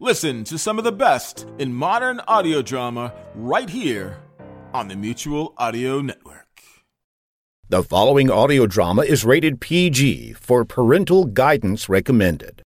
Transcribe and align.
Listen 0.00 0.44
to 0.44 0.56
some 0.58 0.78
of 0.78 0.84
the 0.84 0.92
best 0.92 1.44
in 1.58 1.74
modern 1.74 2.20
audio 2.28 2.62
drama 2.62 3.12
right 3.34 3.68
here 3.68 4.18
on 4.72 4.86
the 4.86 4.94
Mutual 4.94 5.54
Audio 5.58 6.00
Network. 6.00 6.46
The 7.68 7.82
following 7.82 8.30
audio 8.30 8.68
drama 8.68 9.02
is 9.02 9.24
rated 9.24 9.60
PG 9.60 10.34
for 10.34 10.64
parental 10.64 11.24
guidance 11.24 11.88
recommended. 11.88 12.62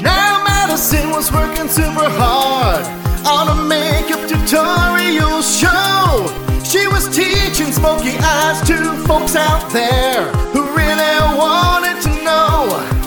Now 0.00 0.44
Madison 0.44 1.10
was 1.10 1.30
working 1.30 1.68
super 1.68 2.08
hard 2.08 2.86
on 3.26 3.48
a 3.54 3.68
makeup 3.68 4.26
tutorial 4.26 5.42
show. 5.42 6.26
She 6.64 6.88
was 6.88 7.06
teaching 7.14 7.70
smoky 7.70 8.16
eyes 8.16 8.66
to 8.66 8.96
folks 9.06 9.36
out 9.36 9.70
there 9.70 10.32
who 10.54 10.62
really 10.74 11.36
wanted 11.36 12.00
to 12.00 12.24
know 12.24 12.99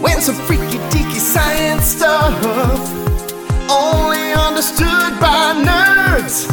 when 0.00 0.20
some 0.20 0.34
freaky 0.46 0.78
deaky 0.90 1.20
science 1.20 1.84
stuff. 1.84 2.34
Only 3.70 4.32
understood 4.32 5.12
by 5.20 5.54
nerds. 5.68 6.48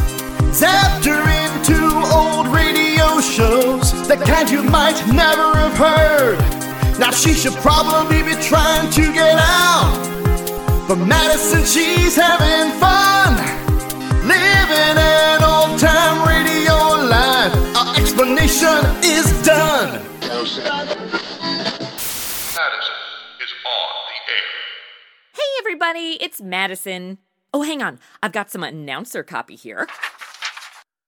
Zapped 0.52 1.05
her 1.05 1.23
into 1.44 1.77
old 2.13 2.47
radio 2.47 3.19
shows 3.22 3.91
the 4.07 4.17
kind 4.17 4.49
you 4.49 4.63
might 4.63 4.99
never 5.07 5.55
have 5.57 5.77
heard. 5.77 6.39
Now 6.99 7.11
she 7.11 7.33
should 7.33 7.55
probably 7.55 8.22
be 8.23 8.35
trying 8.41 8.89
to 8.91 9.13
get 9.13 9.38
out. 9.39 9.97
But 10.88 10.97
madison 10.97 11.63
she's 11.63 12.16
having 12.16 12.72
fun. 12.79 13.35
Living 14.27 14.97
an 14.97 15.44
old 15.44 15.79
time 15.79 16.27
radio 16.27 16.75
life. 17.07 17.53
Our 17.77 17.95
explanation 17.95 18.83
is 19.03 19.25
done 19.45 21.06
everybody, 25.67 26.17
it's 26.21 26.39
Madison. 26.39 27.17
Oh, 27.53 27.61
hang 27.61 27.81
on, 27.81 27.99
I've 28.23 28.31
got 28.31 28.49
some 28.49 28.63
announcer 28.63 29.21
copy 29.21 29.57
here. 29.57 29.85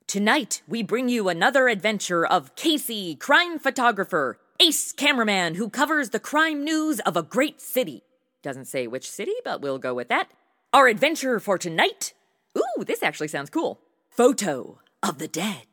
Tonight, 0.06 0.64
we 0.68 0.84
bring 0.84 1.08
you 1.08 1.30
another 1.30 1.70
adventure 1.70 2.26
of 2.26 2.56
Casey, 2.56 3.16
crime 3.16 3.58
photographer, 3.58 4.38
ace 4.60 4.92
cameraman 4.92 5.56
who 5.56 5.70
covers 5.70 6.10
the 6.10 6.20
crime 6.20 6.66
news 6.66 7.00
of 7.02 7.16
a 7.16 7.24
great 7.24 7.62
city. 7.62 8.04
Doesn't 8.42 8.66
say 8.66 8.86
which 8.86 9.10
city, 9.10 9.36
but 9.46 9.62
we'll 9.62 9.78
go 9.78 9.94
with 9.94 10.10
that. 10.10 10.30
Our 10.74 10.90
adventure 10.90 11.40
for 11.40 11.58
tonight. 11.58 12.12
Ooh, 12.58 12.84
this 12.84 13.02
actually 13.02 13.30
sounds 13.30 13.50
cool. 13.50 13.80
Photo 14.10 14.82
of 15.02 15.20
the 15.20 15.30
dead. 15.30 15.68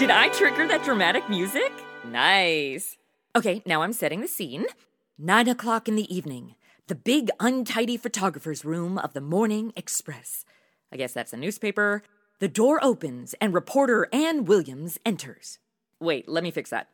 Did 0.00 0.10
I 0.10 0.30
trigger 0.30 0.66
that 0.66 0.82
dramatic 0.82 1.28
music? 1.28 1.70
Nice. 2.06 2.96
Okay, 3.36 3.62
now 3.66 3.82
I'm 3.82 3.92
setting 3.92 4.22
the 4.22 4.28
scene. 4.28 4.64
Nine 5.18 5.46
o'clock 5.46 5.88
in 5.88 5.94
the 5.94 6.16
evening, 6.16 6.54
the 6.86 6.94
big 6.94 7.28
untidy 7.38 7.98
photographer's 7.98 8.64
room 8.64 8.96
of 8.96 9.12
the 9.12 9.20
Morning 9.20 9.74
Express. 9.76 10.46
I 10.90 10.96
guess 10.96 11.12
that's 11.12 11.34
a 11.34 11.36
newspaper. 11.36 12.02
The 12.38 12.48
door 12.48 12.82
opens 12.82 13.34
and 13.42 13.52
reporter 13.52 14.08
Ann 14.10 14.46
Williams 14.46 14.96
enters. 15.04 15.58
Wait, 16.00 16.26
let 16.26 16.42
me 16.44 16.50
fix 16.50 16.70
that. 16.70 16.88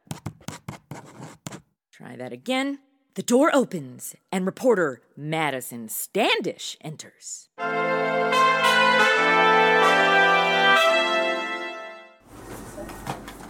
Try 1.92 2.16
that 2.16 2.32
again. 2.32 2.80
The 3.14 3.22
door 3.22 3.54
opens 3.54 4.16
and 4.32 4.44
reporter 4.44 5.00
Madison 5.16 5.88
Standish 5.88 6.76
enters. 6.80 7.50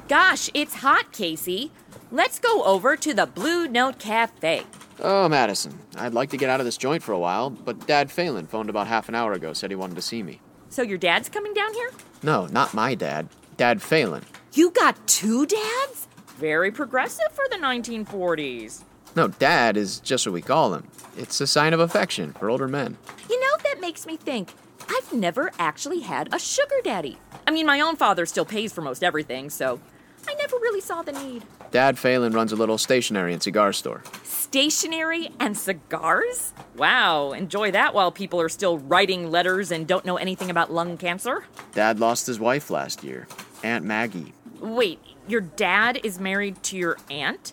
Gosh, 0.08 0.48
it's 0.54 0.76
hot, 0.76 1.10
Casey. 1.10 1.72
Let's 2.12 2.38
go 2.38 2.62
over 2.62 2.96
to 2.96 3.12
the 3.12 3.26
Blue 3.26 3.66
Note 3.66 3.98
Cafe. 3.98 4.62
Oh, 5.00 5.28
Madison, 5.28 5.80
I'd 5.96 6.14
like 6.14 6.30
to 6.30 6.36
get 6.36 6.48
out 6.48 6.60
of 6.60 6.66
this 6.66 6.76
joint 6.76 7.02
for 7.02 7.10
a 7.10 7.18
while, 7.18 7.50
but 7.50 7.88
Dad 7.88 8.10
Phelan 8.12 8.46
phoned 8.46 8.70
about 8.70 8.86
half 8.86 9.08
an 9.08 9.16
hour 9.16 9.32
ago, 9.32 9.52
said 9.52 9.70
he 9.70 9.76
wanted 9.76 9.96
to 9.96 10.02
see 10.02 10.22
me. 10.22 10.40
So 10.68 10.82
your 10.82 10.96
dad's 10.96 11.28
coming 11.28 11.52
down 11.54 11.74
here? 11.74 11.90
No, 12.22 12.46
not 12.46 12.72
my 12.72 12.94
dad. 12.94 13.28
Dad 13.56 13.82
Phelan. 13.82 14.24
You 14.52 14.70
got 14.70 15.08
two 15.08 15.44
dads? 15.44 16.06
Very 16.38 16.70
progressive 16.70 17.32
for 17.32 17.44
the 17.50 17.56
1940s. 17.56 18.84
No, 19.16 19.26
Dad 19.26 19.76
is 19.76 19.98
just 19.98 20.24
what 20.24 20.34
we 20.34 20.42
call 20.42 20.74
him. 20.74 20.86
It's 21.16 21.40
a 21.40 21.46
sign 21.48 21.72
of 21.72 21.80
affection 21.80 22.32
for 22.34 22.48
older 22.48 22.68
men. 22.68 22.96
You 23.28 23.40
know, 23.40 23.56
that 23.64 23.80
makes 23.80 24.06
me 24.06 24.16
think 24.16 24.52
I've 24.88 25.12
never 25.12 25.50
actually 25.58 26.00
had 26.00 26.32
a 26.32 26.38
sugar 26.38 26.76
daddy. 26.84 27.18
I 27.46 27.50
mean, 27.50 27.66
my 27.66 27.80
own 27.80 27.96
father 27.96 28.24
still 28.24 28.44
pays 28.44 28.72
for 28.72 28.82
most 28.82 29.02
everything, 29.02 29.50
so 29.50 29.80
I 30.28 30.34
never 30.34 30.56
really 30.56 30.80
saw 30.80 31.02
the 31.02 31.12
need. 31.12 31.44
Dad 31.70 31.98
Phelan 31.98 32.32
runs 32.32 32.52
a 32.52 32.56
little 32.56 32.78
stationery 32.78 33.32
and 33.32 33.42
cigar 33.42 33.72
store. 33.72 34.02
Stationery 34.24 35.30
and 35.40 35.56
cigars? 35.56 36.52
Wow, 36.76 37.32
enjoy 37.32 37.70
that 37.72 37.94
while 37.94 38.12
people 38.12 38.40
are 38.40 38.48
still 38.48 38.78
writing 38.78 39.30
letters 39.30 39.70
and 39.70 39.86
don't 39.86 40.04
know 40.04 40.16
anything 40.16 40.50
about 40.50 40.72
lung 40.72 40.96
cancer. 40.96 41.44
Dad 41.72 42.00
lost 42.00 42.26
his 42.26 42.38
wife 42.40 42.70
last 42.70 43.02
year, 43.02 43.26
Aunt 43.62 43.84
Maggie. 43.84 44.32
Wait, 44.60 45.00
your 45.28 45.40
dad 45.40 46.00
is 46.04 46.18
married 46.18 46.62
to 46.64 46.76
your 46.76 46.96
aunt? 47.10 47.52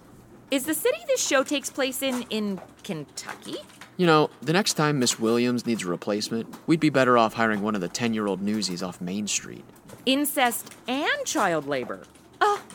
Is 0.51 0.65
the 0.65 0.73
city 0.73 0.99
this 1.07 1.25
show 1.25 1.43
takes 1.43 1.69
place 1.69 2.01
in 2.03 2.23
in 2.29 2.61
Kentucky? 2.83 3.57
You 3.97 4.07
know, 4.07 4.29
the 4.41 4.53
next 4.53 4.73
time 4.73 4.99
Miss 4.99 5.19
Williams 5.19 5.65
needs 5.65 5.83
a 5.83 5.87
replacement, 5.87 6.53
we'd 6.67 6.79
be 6.79 6.89
better 6.89 7.17
off 7.17 7.33
hiring 7.33 7.61
one 7.61 7.75
of 7.75 7.81
the 7.81 7.87
10 7.87 8.13
year 8.13 8.27
old 8.27 8.41
newsies 8.41 8.81
off 8.81 9.01
Main 9.01 9.27
Street. 9.27 9.63
Incest 10.05 10.73
and 10.87 11.25
child 11.25 11.67
labor. 11.67 12.03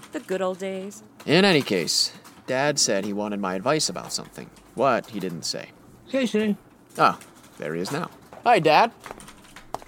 Oh, 0.09 0.19
the 0.19 0.21
good 0.25 0.41
old 0.43 0.59
days. 0.59 1.03
In 1.27 1.45
any 1.45 1.63
case, 1.63 2.13
Dad 2.47 2.79
said 2.79 3.05
he 3.05 3.13
wanted 3.13 3.41
my 3.41 3.55
advice 3.55 3.89
about 3.89 4.13
something. 4.13 4.49
What, 4.75 5.07
he 5.11 5.21
didn't 5.21 5.43
say. 5.43 5.71
Casey. 6.09 6.57
Ah, 6.97 7.19
there 7.59 7.75
he 7.75 7.81
is 7.81 7.93
now. 7.93 8.11
Hi, 8.45 8.59
Dad. 8.59 8.93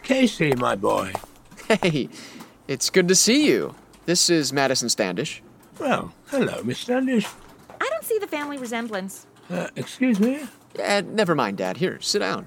Casey, 0.03 0.55
my 0.55 0.77
boy. 0.77 1.13
Hey, 1.69 2.09
it's 2.69 2.91
good 2.91 3.09
to 3.09 3.15
see 3.15 3.47
you. 3.47 3.75
This 4.05 4.29
is 4.29 4.53
Madison 4.53 4.89
Standish. 4.89 5.43
Well, 5.79 6.13
hello, 6.29 6.63
Miss 6.65 6.81
Standish. 6.81 7.27
I 7.81 7.89
don't 7.89 8.05
see 8.05 8.19
the 8.19 8.27
family 8.27 8.59
resemblance. 8.59 9.27
Uh, 9.49 9.69
excuse 9.77 10.21
me? 10.21 10.41
Uh, 10.83 11.03
never 11.07 11.35
mind, 11.35 11.59
Dad. 11.59 11.77
Here, 11.79 12.01
sit 12.01 12.19
down. 12.19 12.47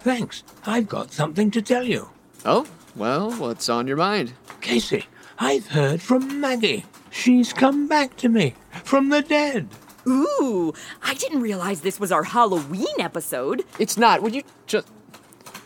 Thanks. 0.00 0.44
I've 0.66 0.88
got 0.88 1.12
something 1.12 1.50
to 1.52 1.62
tell 1.62 1.84
you. 1.84 2.10
Oh, 2.44 2.66
well, 2.94 3.32
what's 3.32 3.68
on 3.68 3.86
your 3.86 3.96
mind? 3.96 4.34
Casey, 4.60 5.06
I've 5.38 5.68
heard 5.68 6.00
from 6.02 6.40
Maggie. 6.40 6.84
She's 7.12 7.52
come 7.52 7.86
back 7.86 8.16
to 8.16 8.28
me 8.28 8.54
from 8.84 9.10
the 9.10 9.20
dead. 9.20 9.68
Ooh, 10.08 10.72
I 11.02 11.14
didn't 11.14 11.42
realize 11.42 11.82
this 11.82 12.00
was 12.00 12.10
our 12.10 12.24
Halloween 12.24 12.98
episode. 12.98 13.64
It's 13.78 13.98
not. 13.98 14.22
Would 14.22 14.34
you 14.34 14.42
just. 14.66 14.88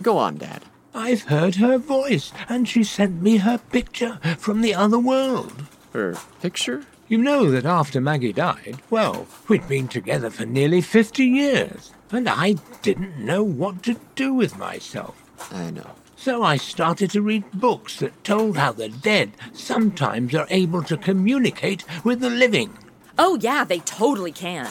Go 0.03 0.19
on, 0.19 0.37
Dad. 0.37 0.65
I've 0.93 1.23
heard 1.23 1.55
her 1.55 1.79
voice, 1.79 2.33
and 2.49 2.69
she 2.69 2.83
sent 2.83 3.23
me 3.23 3.39
her 3.39 3.59
picture 3.59 4.19
from 4.39 4.61
the 4.61 4.75
other 4.75 4.99
world. 4.99 5.65
Her 5.93 6.17
picture? 6.43 6.85
You 7.09 7.19
know 7.19 7.51
that 7.53 7.65
after 7.65 8.01
Maggie 8.01 8.33
died, 8.33 8.79
well, 8.91 9.29
we'd 9.47 9.69
been 9.69 9.87
together 9.87 10.31
for 10.31 10.45
nearly 10.45 10.81
50 10.81 11.25
years, 11.25 11.93
and 12.11 12.29
I 12.29 12.57
didn't 12.83 13.19
know 13.19 13.45
what 13.45 13.85
to 13.85 13.97
do 14.17 14.35
with 14.35 14.59
myself. 14.59 15.15
I 15.53 15.71
know. 15.71 15.93
So 16.17 16.43
I 16.43 16.57
started 16.57 17.11
to 17.11 17.21
read 17.23 17.45
books 17.53 17.99
that 17.99 18.25
told 18.25 18.57
how 18.57 18.73
the 18.73 18.89
dead 18.89 19.33
sometimes 19.53 20.35
are 20.35 20.47
able 20.51 20.83
to 20.85 20.97
communicate 20.97 21.85
with 22.05 22.21
the 22.21 22.31
living. 22.31 22.77
Oh, 23.19 23.39
yeah, 23.41 23.65
they 23.65 23.81
totally 23.81 24.33
can. 24.33 24.69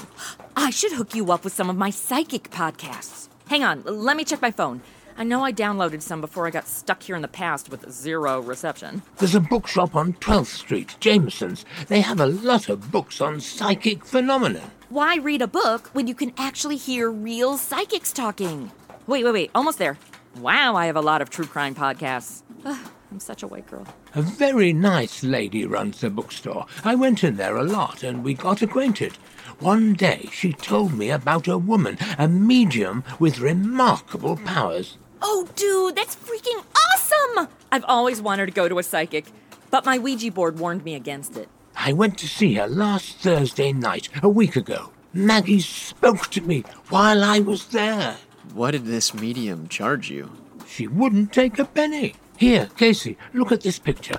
I 0.57 0.71
should 0.71 0.91
hook 0.93 1.15
you 1.15 1.31
up 1.31 1.43
with 1.43 1.53
some 1.53 1.69
of 1.69 1.77
my 1.77 1.91
psychic 1.91 2.49
podcasts. 2.49 3.29
Hang 3.47 3.63
on, 3.63 3.83
let 3.85 4.17
me 4.17 4.25
check 4.25 4.41
my 4.41 4.51
phone. 4.51 4.81
I 5.17 5.23
know 5.23 5.45
I 5.45 5.53
downloaded 5.53 6.01
some 6.01 6.19
before 6.19 6.45
I 6.45 6.49
got 6.49 6.67
stuck 6.67 7.03
here 7.03 7.15
in 7.15 7.21
the 7.21 7.27
past 7.29 7.69
with 7.69 7.89
zero 7.89 8.41
reception. 8.41 9.01
There's 9.17 9.35
a 9.35 9.39
bookshop 9.39 9.95
on 9.95 10.13
12th 10.13 10.47
Street, 10.47 10.97
Jameson's. 10.99 11.63
They 11.87 12.01
have 12.01 12.19
a 12.19 12.25
lot 12.25 12.67
of 12.69 12.91
books 12.91 13.21
on 13.21 13.39
psychic 13.39 14.03
phenomena. 14.03 14.71
Why 14.89 15.17
read 15.17 15.41
a 15.41 15.47
book 15.47 15.89
when 15.93 16.07
you 16.07 16.15
can 16.15 16.33
actually 16.37 16.75
hear 16.75 17.09
real 17.09 17.57
psychics 17.57 18.11
talking? 18.11 18.71
Wait, 19.07 19.23
wait, 19.23 19.31
wait, 19.31 19.51
almost 19.55 19.77
there. 19.77 19.97
Wow, 20.39 20.75
I 20.75 20.87
have 20.87 20.97
a 20.97 21.01
lot 21.01 21.21
of 21.21 21.29
true 21.29 21.45
crime 21.45 21.75
podcasts. 21.75 22.43
Ugh, 22.65 22.91
I'm 23.11 23.19
such 23.19 23.41
a 23.41 23.47
white 23.47 23.67
girl. 23.67 23.87
A 24.15 24.21
very 24.21 24.73
nice 24.73 25.23
lady 25.23 25.65
runs 25.65 26.01
the 26.01 26.09
bookstore. 26.09 26.65
I 26.83 26.95
went 26.95 27.23
in 27.23 27.37
there 27.37 27.55
a 27.55 27.63
lot 27.63 28.03
and 28.03 28.23
we 28.23 28.33
got 28.33 28.61
acquainted. 28.61 29.13
One 29.59 29.93
day 29.93 30.27
she 30.33 30.51
told 30.51 30.93
me 30.93 31.09
about 31.09 31.47
a 31.47 31.57
woman, 31.57 31.97
a 32.17 32.27
medium 32.27 33.03
with 33.19 33.39
remarkable 33.39 34.35
powers. 34.35 34.97
Oh, 35.21 35.47
dude, 35.55 35.95
that's 35.95 36.15
freaking 36.15 36.63
awesome! 36.93 37.47
I've 37.71 37.85
always 37.85 38.21
wanted 38.21 38.47
to 38.47 38.51
go 38.51 38.67
to 38.67 38.79
a 38.79 38.83
psychic, 38.83 39.25
but 39.71 39.85
my 39.85 39.97
Ouija 39.97 40.31
board 40.31 40.59
warned 40.59 40.83
me 40.83 40.95
against 40.95 41.37
it. 41.37 41.47
I 41.77 41.93
went 41.93 42.17
to 42.19 42.27
see 42.27 42.55
her 42.55 42.67
last 42.67 43.19
Thursday 43.19 43.71
night, 43.71 44.09
a 44.21 44.29
week 44.29 44.55
ago. 44.55 44.91
Maggie 45.13 45.61
spoke 45.61 46.27
to 46.31 46.41
me 46.41 46.65
while 46.89 47.23
I 47.23 47.39
was 47.39 47.67
there. 47.67 48.17
What 48.55 48.71
did 48.71 48.85
this 48.85 49.13
medium 49.13 49.67
charge 49.67 50.09
you? 50.09 50.31
She 50.65 50.87
wouldn't 50.87 51.33
take 51.33 51.59
a 51.59 51.65
penny. 51.65 52.15
Here, 52.37 52.69
Casey, 52.77 53.17
look 53.33 53.51
at 53.51 53.59
this 53.59 53.79
picture. 53.79 54.17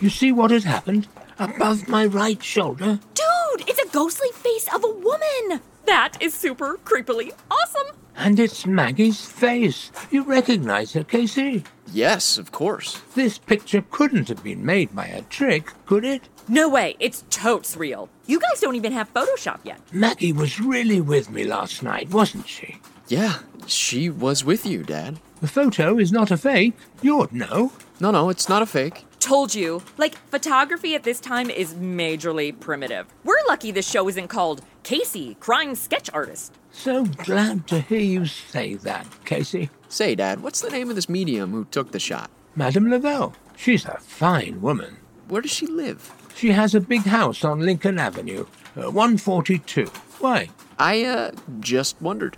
You 0.00 0.08
see 0.08 0.30
what 0.30 0.52
has 0.52 0.62
happened? 0.62 1.08
Above 1.36 1.88
my 1.88 2.06
right 2.06 2.40
shoulder? 2.40 3.00
Dude, 3.12 3.68
it's 3.68 3.82
a 3.82 3.88
ghostly 3.88 4.28
face 4.34 4.72
of 4.72 4.84
a 4.84 4.88
woman! 4.88 5.60
That 5.86 6.12
is 6.20 6.32
super 6.32 6.78
creepily 6.84 7.32
awesome! 7.50 7.96
And 8.14 8.38
it's 8.38 8.66
Maggie's 8.66 9.24
face. 9.24 9.90
You 10.12 10.22
recognize 10.22 10.92
her, 10.92 11.02
Casey? 11.02 11.64
Yes, 11.92 12.38
of 12.38 12.52
course. 12.52 13.00
This 13.16 13.36
picture 13.36 13.84
couldn't 13.90 14.28
have 14.28 14.44
been 14.44 14.64
made 14.64 14.94
by 14.94 15.06
a 15.06 15.22
trick, 15.22 15.72
could 15.86 16.04
it? 16.04 16.22
No 16.46 16.68
way, 16.68 16.94
it's 17.00 17.24
totes 17.30 17.76
real. 17.76 18.08
You 18.26 18.38
guys 18.38 18.60
don't 18.60 18.76
even 18.76 18.92
have 18.92 19.12
Photoshop 19.12 19.58
yet. 19.64 19.80
Maggie 19.92 20.32
was 20.32 20.60
really 20.60 21.00
with 21.00 21.30
me 21.30 21.42
last 21.42 21.82
night, 21.82 22.10
wasn't 22.10 22.46
she? 22.46 22.76
Yeah, 23.08 23.40
she 23.66 24.08
was 24.08 24.44
with 24.44 24.64
you, 24.64 24.82
Dad. 24.82 25.18
The 25.40 25.48
photo 25.48 25.98
is 25.98 26.12
not 26.12 26.30
a 26.30 26.36
fake. 26.36 26.74
You'd 27.02 27.32
know. 27.32 27.72
No, 28.00 28.10
no, 28.10 28.30
it's 28.30 28.48
not 28.48 28.62
a 28.62 28.66
fake. 28.66 29.04
Told 29.20 29.54
you. 29.54 29.82
Like, 29.98 30.16
photography 30.30 30.94
at 30.94 31.02
this 31.04 31.20
time 31.20 31.50
is 31.50 31.74
majorly 31.74 32.58
primitive. 32.58 33.06
We're 33.24 33.34
lucky 33.48 33.70
this 33.70 33.88
show 33.88 34.08
isn't 34.08 34.28
called 34.28 34.62
Casey, 34.82 35.36
Crime 35.40 35.74
Sketch 35.74 36.10
Artist. 36.12 36.54
So 36.70 37.04
glad 37.04 37.66
to 37.68 37.80
hear 37.80 38.00
you 38.00 38.26
say 38.26 38.74
that, 38.76 39.06
Casey. 39.24 39.70
Say, 39.88 40.14
Dad, 40.14 40.42
what's 40.42 40.60
the 40.60 40.70
name 40.70 40.88
of 40.88 40.96
this 40.96 41.08
medium 41.08 41.50
who 41.52 41.64
took 41.66 41.92
the 41.92 42.00
shot? 42.00 42.30
Madame 42.56 42.88
Lavelle. 42.88 43.34
She's 43.56 43.84
a 43.84 43.98
fine 43.98 44.60
woman. 44.60 44.96
Where 45.28 45.42
does 45.42 45.52
she 45.52 45.66
live? 45.66 46.10
She 46.34 46.50
has 46.52 46.74
a 46.74 46.80
big 46.80 47.02
house 47.02 47.44
on 47.44 47.60
Lincoln 47.60 47.98
Avenue, 47.98 48.46
uh, 48.76 48.90
142. 48.90 49.84
Why? 50.18 50.48
I, 50.78 51.04
uh, 51.04 51.30
just 51.60 52.00
wondered. 52.00 52.36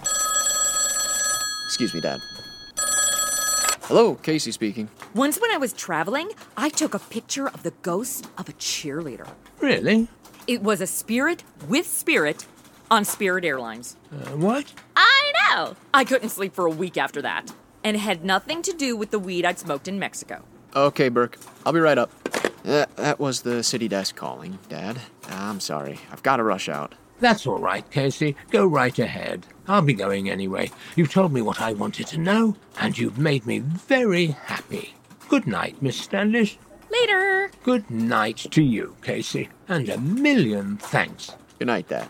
Excuse 1.74 1.92
me, 1.92 2.00
Dad. 2.00 2.20
Hello, 3.86 4.14
Casey 4.14 4.52
speaking. 4.52 4.88
Once 5.12 5.40
when 5.40 5.50
I 5.50 5.56
was 5.56 5.72
traveling, 5.72 6.30
I 6.56 6.68
took 6.68 6.94
a 6.94 7.00
picture 7.00 7.48
of 7.48 7.64
the 7.64 7.72
ghost 7.82 8.28
of 8.38 8.48
a 8.48 8.52
cheerleader. 8.52 9.26
Really? 9.58 10.06
It 10.46 10.62
was 10.62 10.80
a 10.80 10.86
spirit 10.86 11.42
with 11.66 11.88
spirit 11.88 12.46
on 12.92 13.04
Spirit 13.04 13.44
Airlines. 13.44 13.96
Uh, 14.12 14.36
what? 14.36 14.72
I 14.94 15.32
know! 15.34 15.74
I 15.92 16.04
couldn't 16.04 16.28
sleep 16.28 16.54
for 16.54 16.64
a 16.64 16.70
week 16.70 16.96
after 16.96 17.20
that. 17.22 17.52
And 17.82 17.96
it 17.96 18.00
had 18.00 18.24
nothing 18.24 18.62
to 18.62 18.72
do 18.72 18.96
with 18.96 19.10
the 19.10 19.18
weed 19.18 19.44
I'd 19.44 19.58
smoked 19.58 19.88
in 19.88 19.98
Mexico. 19.98 20.44
Okay, 20.76 21.08
Burke. 21.08 21.38
I'll 21.66 21.72
be 21.72 21.80
right 21.80 21.98
up. 21.98 22.12
That, 22.62 22.94
that 22.94 23.18
was 23.18 23.42
the 23.42 23.64
city 23.64 23.88
desk 23.88 24.14
calling, 24.14 24.60
Dad. 24.68 25.00
I'm 25.28 25.58
sorry. 25.58 25.98
I've 26.12 26.22
got 26.22 26.36
to 26.36 26.44
rush 26.44 26.68
out. 26.68 26.94
That's 27.24 27.46
all 27.46 27.58
right, 27.58 27.90
Casey. 27.90 28.36
Go 28.50 28.66
right 28.66 28.98
ahead. 28.98 29.46
I'll 29.66 29.80
be 29.80 29.94
going 29.94 30.28
anyway. 30.28 30.70
You've 30.94 31.10
told 31.10 31.32
me 31.32 31.40
what 31.40 31.58
I 31.58 31.72
wanted 31.72 32.06
to 32.08 32.18
know, 32.18 32.54
and 32.78 32.98
you've 32.98 33.16
made 33.16 33.46
me 33.46 33.60
very 33.60 34.26
happy. 34.26 34.92
Good 35.30 35.46
night, 35.46 35.80
Miss 35.80 35.96
Standish. 35.96 36.58
Later! 36.92 37.50
Good 37.62 37.90
night 37.90 38.36
to 38.50 38.62
you, 38.62 38.96
Casey, 39.00 39.48
and 39.68 39.88
a 39.88 39.96
million 39.96 40.76
thanks. 40.76 41.34
Good 41.58 41.68
night, 41.68 41.88
Dad. 41.88 42.08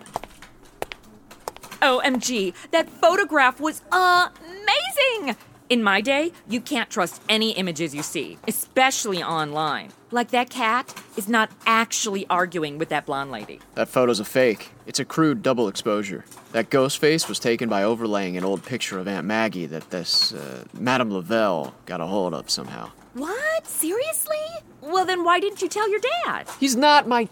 OMG, 1.81 2.53
that 2.73 2.89
photograph 2.89 3.61
was 3.61 3.83
amazing! 3.93 5.37
In 5.71 5.83
my 5.83 6.03
day, 6.03 6.31
you 6.47 6.61
can't 6.61 6.91
trust 6.91 7.23
any 7.27 7.53
images 7.53 7.95
you 7.95 8.03
see, 8.03 8.37
especially 8.47 9.23
online. 9.23 9.89
Like 10.11 10.31
that 10.31 10.51
cat 10.51 10.95
is 11.17 11.27
not 11.27 11.51
actually 11.65 12.27
arguing 12.29 12.77
with 12.77 12.91
that 12.91 13.07
blonde 13.07 13.31
lady. 13.31 13.61
That 13.75 13.89
photo's 13.89 14.21
a 14.21 14.27
fake. 14.27 14.69
It's 14.87 15.01
a 15.01 15.07
crude 15.07 15.43
double 15.43 15.67
exposure. 15.69 16.27
That 16.53 16.69
ghost 16.69 16.99
face 16.99 17.29
was 17.31 17.39
taken 17.39 17.71
by 17.71 17.83
overlaying 17.83 18.37
an 18.37 18.45
old 18.45 18.63
picture 18.63 18.99
of 18.99 19.09
Aunt 19.09 19.27
Maggie 19.27 19.65
that 19.67 19.89
this, 19.89 20.35
uh, 20.35 20.65
Madame 20.75 21.11
Lavelle 21.11 21.75
got 21.87 22.03
a 22.03 22.07
hold 22.07 22.35
of 22.35 22.51
somehow. 22.51 22.91
What? 23.15 23.67
Seriously? 23.67 24.37
Well, 24.83 25.07
then 25.07 25.25
why 25.25 25.41
didn't 25.41 25.63
you 25.63 25.69
tell 25.69 25.89
your 25.89 26.01
dad? 26.27 26.47
He's 26.61 26.77
not 26.77 27.09
my. 27.09 27.27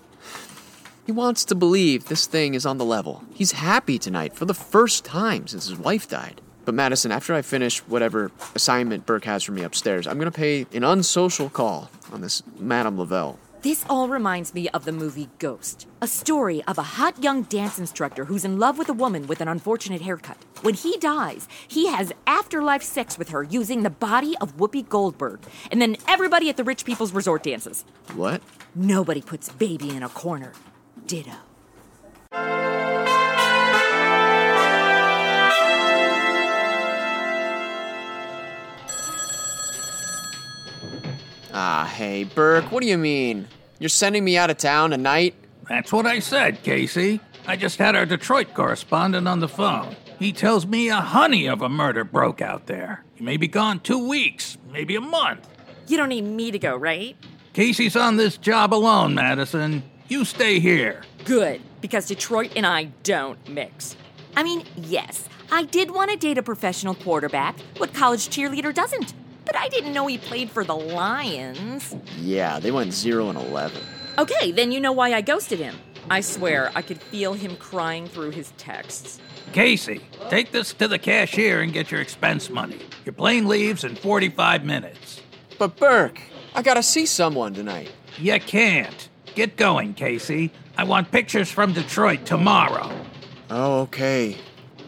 He 1.04 1.12
wants 1.12 1.44
to 1.46 1.54
believe 1.54 2.06
this 2.06 2.26
thing 2.26 2.54
is 2.54 2.64
on 2.64 2.78
the 2.78 2.84
level. 2.84 3.24
He's 3.34 3.52
happy 3.52 3.98
tonight 3.98 4.34
for 4.34 4.46
the 4.46 4.54
first 4.54 5.04
time 5.04 5.46
since 5.48 5.66
his 5.66 5.78
wife 5.78 6.08
died. 6.08 6.40
But 6.64 6.74
Madison, 6.74 7.10
after 7.10 7.34
I 7.34 7.42
finish 7.42 7.80
whatever 7.80 8.30
assignment 8.54 9.04
Burke 9.04 9.24
has 9.24 9.42
for 9.42 9.52
me 9.52 9.62
upstairs, 9.62 10.06
I'm 10.06 10.18
gonna 10.18 10.30
pay 10.30 10.66
an 10.72 10.84
unsocial 10.84 11.48
call 11.48 11.90
on 12.12 12.20
this 12.20 12.42
Madame 12.58 12.98
Lavelle. 12.98 13.38
This 13.62 13.84
all 13.88 14.08
reminds 14.08 14.54
me 14.54 14.68
of 14.70 14.84
the 14.84 14.90
movie 14.90 15.28
Ghost, 15.38 15.86
a 16.00 16.08
story 16.08 16.64
of 16.64 16.78
a 16.78 16.82
hot 16.82 17.22
young 17.22 17.42
dance 17.42 17.78
instructor 17.78 18.24
who's 18.24 18.44
in 18.44 18.58
love 18.58 18.76
with 18.76 18.88
a 18.88 18.92
woman 18.92 19.28
with 19.28 19.40
an 19.40 19.46
unfortunate 19.46 20.02
haircut. 20.02 20.36
When 20.62 20.74
he 20.74 20.96
dies, 20.98 21.46
he 21.68 21.86
has 21.86 22.12
afterlife 22.26 22.82
sex 22.82 23.16
with 23.16 23.28
her 23.28 23.44
using 23.44 23.84
the 23.84 23.90
body 23.90 24.36
of 24.40 24.56
Whoopi 24.56 24.88
Goldberg, 24.88 25.40
and 25.70 25.80
then 25.80 25.96
everybody 26.08 26.48
at 26.48 26.56
the 26.56 26.64
rich 26.64 26.84
people's 26.84 27.12
resort 27.12 27.44
dances. 27.44 27.84
What? 28.14 28.42
Nobody 28.74 29.22
puts 29.22 29.48
baby 29.50 29.90
in 29.90 30.02
a 30.02 30.08
corner. 30.08 30.52
Ditto. 31.06 31.51
Ah, 41.64 41.84
hey, 41.84 42.24
Burke, 42.24 42.72
what 42.72 42.82
do 42.82 42.88
you 42.88 42.98
mean? 42.98 43.46
You're 43.78 43.88
sending 43.88 44.24
me 44.24 44.36
out 44.36 44.50
of 44.50 44.56
town 44.58 44.90
tonight? 44.90 45.36
That's 45.68 45.92
what 45.92 46.06
I 46.06 46.18
said, 46.18 46.64
Casey. 46.64 47.20
I 47.46 47.54
just 47.54 47.78
had 47.78 47.94
our 47.94 48.04
Detroit 48.04 48.52
correspondent 48.52 49.28
on 49.28 49.38
the 49.38 49.46
phone. 49.46 49.94
He 50.18 50.32
tells 50.32 50.66
me 50.66 50.88
a 50.88 50.96
honey 50.96 51.46
of 51.46 51.62
a 51.62 51.68
murder 51.68 52.02
broke 52.02 52.42
out 52.42 52.66
there. 52.66 53.04
He 53.14 53.22
may 53.22 53.36
be 53.36 53.46
gone 53.46 53.78
two 53.78 54.08
weeks, 54.08 54.58
maybe 54.72 54.96
a 54.96 55.00
month. 55.00 55.48
You 55.86 55.96
don't 55.98 56.08
need 56.08 56.22
me 56.24 56.50
to 56.50 56.58
go, 56.58 56.74
right? 56.74 57.16
Casey's 57.52 57.94
on 57.94 58.16
this 58.16 58.36
job 58.36 58.74
alone, 58.74 59.14
Madison. 59.14 59.84
You 60.08 60.24
stay 60.24 60.58
here. 60.58 61.04
Good, 61.24 61.60
because 61.80 62.08
Detroit 62.08 62.54
and 62.56 62.66
I 62.66 62.86
don't 63.04 63.38
mix. 63.48 63.96
I 64.34 64.42
mean, 64.42 64.64
yes, 64.74 65.28
I 65.52 65.62
did 65.62 65.92
want 65.92 66.10
to 66.10 66.16
date 66.16 66.38
a 66.38 66.42
professional 66.42 66.96
quarterback. 66.96 67.56
What 67.76 67.94
college 67.94 68.30
cheerleader 68.30 68.74
doesn't? 68.74 69.14
But 69.52 69.60
I 69.60 69.68
didn't 69.68 69.92
know 69.92 70.06
he 70.06 70.16
played 70.16 70.50
for 70.50 70.64
the 70.64 70.74
Lions. 70.74 71.94
Yeah, 72.18 72.58
they 72.58 72.70
went 72.70 72.94
0 72.94 73.28
and 73.28 73.38
11. 73.38 73.82
Okay, 74.16 74.50
then 74.50 74.72
you 74.72 74.80
know 74.80 74.92
why 74.92 75.12
I 75.12 75.20
ghosted 75.20 75.58
him. 75.58 75.74
I 76.08 76.22
swear, 76.22 76.72
I 76.74 76.80
could 76.80 77.02
feel 77.02 77.34
him 77.34 77.56
crying 77.56 78.06
through 78.06 78.30
his 78.30 78.52
texts. 78.56 79.20
Casey, 79.52 80.00
take 80.30 80.52
this 80.52 80.72
to 80.72 80.88
the 80.88 80.98
cashier 80.98 81.60
and 81.60 81.70
get 81.70 81.90
your 81.90 82.00
expense 82.00 82.48
money. 82.48 82.78
Your 83.04 83.12
plane 83.12 83.46
leaves 83.46 83.84
in 83.84 83.94
45 83.94 84.64
minutes. 84.64 85.20
But 85.58 85.76
Burke, 85.76 86.22
I 86.54 86.62
gotta 86.62 86.82
see 86.82 87.04
someone 87.04 87.52
tonight. 87.52 87.90
You 88.18 88.40
can't. 88.40 89.10
Get 89.34 89.58
going, 89.58 89.92
Casey. 89.92 90.50
I 90.78 90.84
want 90.84 91.12
pictures 91.12 91.50
from 91.50 91.74
Detroit 91.74 92.24
tomorrow. 92.24 92.90
Oh, 93.50 93.80
okay. 93.82 94.38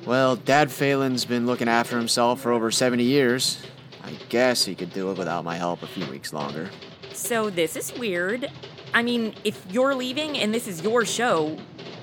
Well, 0.06 0.36
Dad 0.36 0.70
Phelan's 0.70 1.26
been 1.26 1.44
looking 1.44 1.68
after 1.68 1.98
himself 1.98 2.40
for 2.40 2.50
over 2.50 2.70
70 2.70 3.04
years. 3.04 3.62
I 4.04 4.12
guess 4.28 4.66
he 4.66 4.74
could 4.74 4.92
do 4.92 5.10
it 5.10 5.16
without 5.16 5.44
my 5.44 5.56
help 5.56 5.82
a 5.82 5.86
few 5.86 6.06
weeks 6.10 6.34
longer. 6.34 6.68
So 7.14 7.48
this 7.48 7.74
is 7.74 7.96
weird. 7.98 8.50
I 8.92 9.02
mean, 9.02 9.34
if 9.44 9.64
you're 9.70 9.94
leaving 9.94 10.36
and 10.36 10.54
this 10.54 10.68
is 10.68 10.82
your 10.82 11.06
show, 11.06 11.56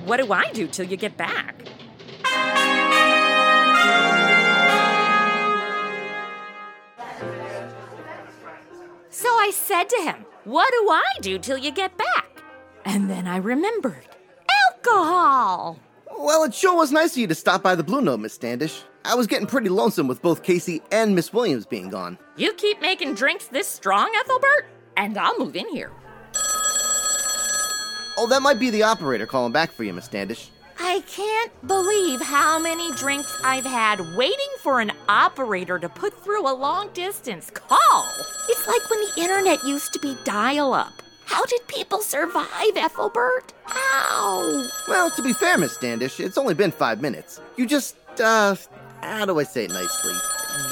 what 0.05 0.17
do 0.17 0.33
I 0.33 0.51
do 0.51 0.67
till 0.67 0.87
you 0.87 0.97
get 0.97 1.15
back? 1.15 1.55
So 9.11 9.29
I 9.29 9.51
said 9.53 9.83
to 9.89 9.97
him, 9.97 10.25
What 10.45 10.71
do 10.71 10.89
I 10.89 11.03
do 11.21 11.37
till 11.37 11.59
you 11.59 11.71
get 11.71 11.95
back? 11.97 12.41
And 12.83 13.11
then 13.11 13.27
I 13.27 13.37
remembered 13.37 14.07
alcohol. 14.67 15.77
Well, 16.17 16.43
it 16.45 16.55
sure 16.55 16.75
was 16.75 16.91
nice 16.91 17.11
of 17.11 17.17
you 17.17 17.27
to 17.27 17.35
stop 17.35 17.61
by 17.61 17.75
the 17.75 17.83
Blue 17.83 18.01
Note, 18.01 18.21
Miss 18.21 18.33
Standish. 18.33 18.83
I 19.03 19.15
was 19.15 19.27
getting 19.27 19.47
pretty 19.47 19.69
lonesome 19.69 20.07
with 20.07 20.21
both 20.21 20.43
Casey 20.43 20.81
and 20.91 21.15
Miss 21.15 21.33
Williams 21.33 21.65
being 21.65 21.89
gone. 21.89 22.17
You 22.37 22.53
keep 22.53 22.81
making 22.81 23.15
drinks 23.15 23.47
this 23.47 23.67
strong, 23.67 24.11
Ethelbert, 24.19 24.67
and 24.95 25.17
I'll 25.17 25.37
move 25.39 25.55
in 25.55 25.67
here. 25.69 25.91
Oh, 28.17 28.27
that 28.29 28.41
might 28.41 28.59
be 28.59 28.69
the 28.69 28.83
operator 28.83 29.25
calling 29.25 29.51
back 29.51 29.71
for 29.71 29.83
you, 29.83 29.93
Miss 29.93 30.05
Standish. 30.05 30.51
I 30.79 31.01
can't 31.07 31.51
believe 31.67 32.21
how 32.21 32.59
many 32.59 32.91
drinks 32.93 33.35
I've 33.43 33.65
had 33.65 34.15
waiting 34.15 34.49
for 34.59 34.79
an 34.81 34.91
operator 35.09 35.79
to 35.79 35.89
put 35.89 36.23
through 36.23 36.47
a 36.47 36.53
long 36.53 36.89
distance 36.93 37.49
call. 37.49 38.07
It's 38.49 38.67
like 38.67 38.87
when 38.89 38.99
the 38.99 39.21
internet 39.21 39.63
used 39.63 39.93
to 39.93 39.99
be 39.99 40.15
dial 40.23 40.73
up. 40.73 40.93
How 41.25 41.45
did 41.45 41.65
people 41.67 42.01
survive, 42.01 42.75
Ethelbert? 42.75 43.53
Ow! 43.67 44.67
Well, 44.87 45.09
to 45.11 45.21
be 45.21 45.33
fair, 45.33 45.57
Miss 45.57 45.73
Standish, 45.73 46.19
it's 46.19 46.37
only 46.37 46.53
been 46.53 46.71
five 46.71 47.01
minutes. 47.01 47.39
You 47.55 47.65
just, 47.65 47.95
uh, 48.19 48.55
how 49.01 49.25
do 49.25 49.39
I 49.39 49.43
say 49.43 49.65
it 49.65 49.71
nicely? 49.71 50.13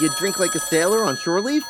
You 0.02 0.10
drink 0.18 0.40
like 0.40 0.56
a 0.56 0.60
sailor 0.60 1.04
on 1.04 1.16
shore 1.18 1.42
leave? 1.42 1.64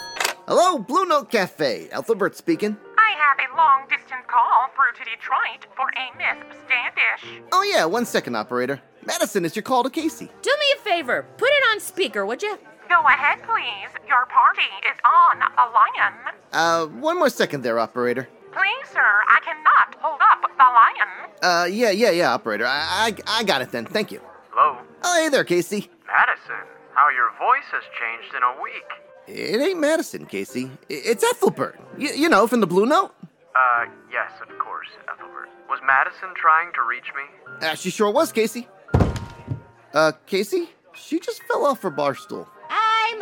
Hello, 0.48 0.80
Blue 0.80 1.06
Note 1.06 1.30
Cafe. 1.32 1.90
Ethelbert 1.92 2.36
speaking. 2.36 2.76
I 2.98 3.12
have 3.18 3.52
a 3.52 3.56
long 3.56 3.82
distance 3.88 4.24
call 4.28 4.70
through 4.76 5.04
to 5.04 5.10
Detroit 5.10 5.68
for 5.76 5.90
a 5.90 6.18
Miss 6.18 6.58
Standish. 6.66 7.44
Oh, 7.52 7.64
yeah, 7.64 7.86
one 7.86 8.06
second, 8.06 8.36
operator. 8.36 8.82
Madison, 9.06 9.46
is 9.46 9.56
your 9.56 9.64
call 9.64 9.84
to 9.84 9.90
Casey. 9.90 10.30
Do 10.42 10.50
me 10.60 10.66
a 10.76 10.80
favor. 10.82 11.26
Put 11.38 11.50
it 11.50 11.64
on 11.72 11.80
speaker, 11.80 12.26
would 12.26 12.42
you? 12.42 12.58
Go 12.90 13.00
ahead, 13.06 13.44
please. 13.44 13.90
Your 14.08 14.26
party 14.26 14.62
is 14.92 14.98
on 15.06 15.40
the 15.40 15.72
lion. 15.72 16.14
Uh, 16.52 16.88
one 17.00 17.20
more 17.20 17.30
second 17.30 17.62
there, 17.62 17.78
operator. 17.78 18.28
Please, 18.52 18.90
sir, 18.92 19.00
I 19.00 19.40
cannot 19.46 19.96
hold 20.02 20.20
up 20.22 20.42
the 20.58 20.64
lion. 20.64 21.32
Uh, 21.44 21.66
yeah, 21.66 21.92
yeah, 21.92 22.10
yeah, 22.10 22.34
operator. 22.34 22.66
I, 22.66 23.14
I, 23.28 23.40
I 23.40 23.44
got 23.44 23.62
it 23.62 23.72
then. 23.72 23.86
Thank 23.86 24.12
you. 24.12 24.20
Hello? 24.50 24.80
Oh, 25.04 25.22
hey 25.22 25.30
there, 25.30 25.44
Casey. 25.44 25.90
Madison, 26.12 26.66
how 26.94 27.10
your 27.10 27.30
voice 27.38 27.68
has 27.72 27.84
changed 28.00 28.34
in 28.36 28.44
a 28.44 28.62
week. 28.62 28.90
It 29.28 29.62
ain't 29.62 29.80
Madison, 29.80 30.26
Casey. 30.26 30.72
It's 30.90 31.24
Ethelbert. 31.24 31.80
Y- 31.98 32.12
you 32.16 32.30
know, 32.30 32.48
from 32.48 32.62
the 32.62 32.68
Blue 32.68 32.86
Note. 32.86 33.12
Uh, 33.56 33.86
yes, 34.12 34.32
of 34.42 34.48
course, 34.58 34.88
Ethelbert. 35.12 35.50
Was 35.70 35.80
Madison 35.86 36.30
trying 36.36 36.72
to 36.74 36.82
reach 36.90 37.06
me? 37.16 37.24
Uh, 37.68 37.76
she 37.76 37.90
sure 37.92 38.10
was, 38.12 38.32
Casey. 38.32 38.68
Uh, 39.94 40.12
Casey? 40.26 40.70
She 40.94 41.20
just 41.20 41.44
fell 41.44 41.66
off 41.66 41.82
her 41.84 41.90
bar 41.92 42.16
stool. 42.16 42.48
I'm 42.70 43.22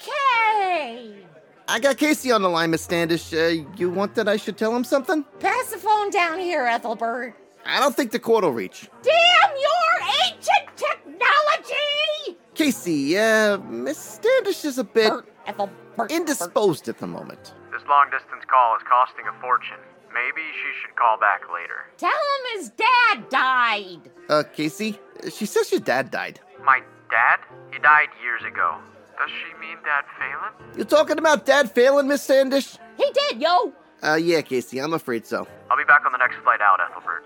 okay. 0.00 1.24
I 1.68 1.78
got 1.80 1.98
Casey 1.98 2.32
on 2.32 2.40
the 2.42 2.48
line, 2.48 2.70
Miss 2.70 2.82
Standish. 2.82 3.32
Uh, 3.32 3.64
you 3.76 3.90
want 3.90 4.14
that 4.14 4.26
I 4.28 4.36
should 4.36 4.56
tell 4.56 4.74
him 4.74 4.84
something? 4.84 5.22
Pass 5.40 5.70
the 5.70 5.78
phone 5.78 6.08
down 6.10 6.38
here, 6.38 6.66
Ethelbert. 6.66 7.34
I 7.66 7.78
don't 7.80 7.94
think 7.94 8.10
the 8.12 8.18
court 8.18 8.44
will 8.44 8.52
reach. 8.52 8.88
Damn 9.02 9.50
your 9.50 10.08
ancient 10.26 10.76
technology! 11.18 12.38
Casey, 12.54 13.18
uh, 13.18 13.58
Miss 13.58 13.98
Standish 13.98 14.64
is 14.64 14.78
a 14.78 14.84
bit 14.84 15.10
Bert, 15.10 15.32
Ethelbert. 15.46 16.10
indisposed 16.10 16.88
at 16.88 16.98
the 16.98 17.06
moment. 17.06 17.54
This 17.72 17.82
long 17.88 18.10
distance 18.10 18.44
call 18.50 18.76
is 18.76 18.82
costing 18.88 19.24
a 19.28 19.40
fortune. 19.40 19.78
Maybe 20.12 20.42
she 20.54 20.80
should 20.80 20.96
call 20.96 21.18
back 21.18 21.42
later. 21.52 21.86
Tell 21.98 22.10
him 22.10 22.58
his 22.58 22.70
dad 22.70 23.28
died. 23.28 24.10
Uh, 24.28 24.42
Casey, 24.54 24.98
she 25.30 25.46
says 25.46 25.70
your 25.70 25.80
dad 25.80 26.10
died. 26.10 26.40
My 26.64 26.80
dad? 27.10 27.38
He 27.72 27.78
died 27.78 28.08
years 28.22 28.42
ago. 28.44 28.78
Does 29.18 29.30
she 29.30 29.58
mean 29.60 29.76
Dad 29.84 30.04
Phelan? 30.16 30.78
You 30.78 30.84
talking 30.84 31.18
about 31.18 31.44
Dad 31.44 31.72
Phelan, 31.72 32.06
Miss 32.06 32.22
Standish? 32.22 32.78
He 32.96 33.10
did, 33.12 33.40
yo. 33.42 33.72
Uh, 34.02 34.14
yeah, 34.14 34.40
Casey, 34.42 34.78
I'm 34.78 34.92
afraid 34.94 35.26
so. 35.26 35.46
I'll 35.70 35.76
be 35.76 35.82
back 35.84 36.06
on 36.06 36.12
the 36.12 36.18
next 36.18 36.36
flight 36.44 36.60
out, 36.60 36.78
Ethelbert. 36.80 37.24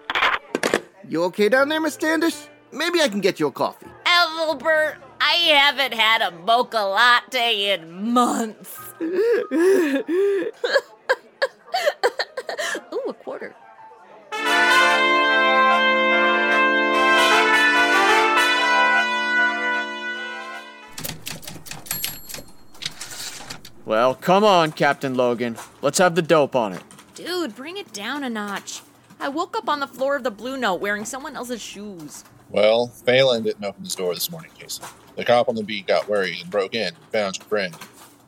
You 1.06 1.24
okay 1.24 1.50
down 1.50 1.68
there, 1.68 1.80
Miss 1.82 1.94
Standish? 1.94 2.48
Maybe 2.72 3.00
I 3.02 3.08
can 3.08 3.20
get 3.20 3.38
you 3.38 3.48
a 3.48 3.52
coffee. 3.52 3.86
Ethelbert, 4.06 4.96
I 5.20 5.34
haven't 5.34 5.92
had 5.92 6.22
a 6.22 6.30
mocha 6.30 6.78
latte 6.78 7.72
in 7.72 8.12
months. 8.12 8.78
Ooh, 9.02 10.48
a 13.08 13.14
quarter. 13.14 13.54
Well, 23.84 24.14
come 24.14 24.44
on, 24.44 24.72
Captain 24.72 25.14
Logan. 25.14 25.58
Let's 25.82 25.98
have 25.98 26.14
the 26.14 26.22
dope 26.22 26.56
on 26.56 26.72
it. 26.72 26.82
Dude, 27.14 27.54
bring 27.54 27.76
it 27.76 27.92
down 27.92 28.24
a 28.24 28.30
notch. 28.30 28.80
I 29.20 29.28
woke 29.28 29.56
up 29.56 29.68
on 29.68 29.80
the 29.80 29.86
floor 29.86 30.16
of 30.16 30.24
the 30.24 30.30
Blue 30.30 30.56
Note 30.56 30.80
wearing 30.80 31.04
someone 31.04 31.36
else's 31.36 31.60
shoes. 31.60 32.24
Well, 32.52 32.86
Phelan 32.88 33.44
didn't 33.44 33.64
open 33.64 33.82
his 33.82 33.94
door 33.94 34.12
this 34.12 34.30
morning, 34.30 34.50
Casey. 34.58 34.82
The 35.16 35.24
cop 35.24 35.48
on 35.48 35.54
the 35.54 35.62
beat 35.62 35.86
got 35.86 36.06
worried 36.06 36.42
and 36.42 36.50
broke 36.50 36.74
in 36.74 36.88
and 36.88 36.96
found 37.10 37.38
your 37.38 37.46
friend 37.46 37.74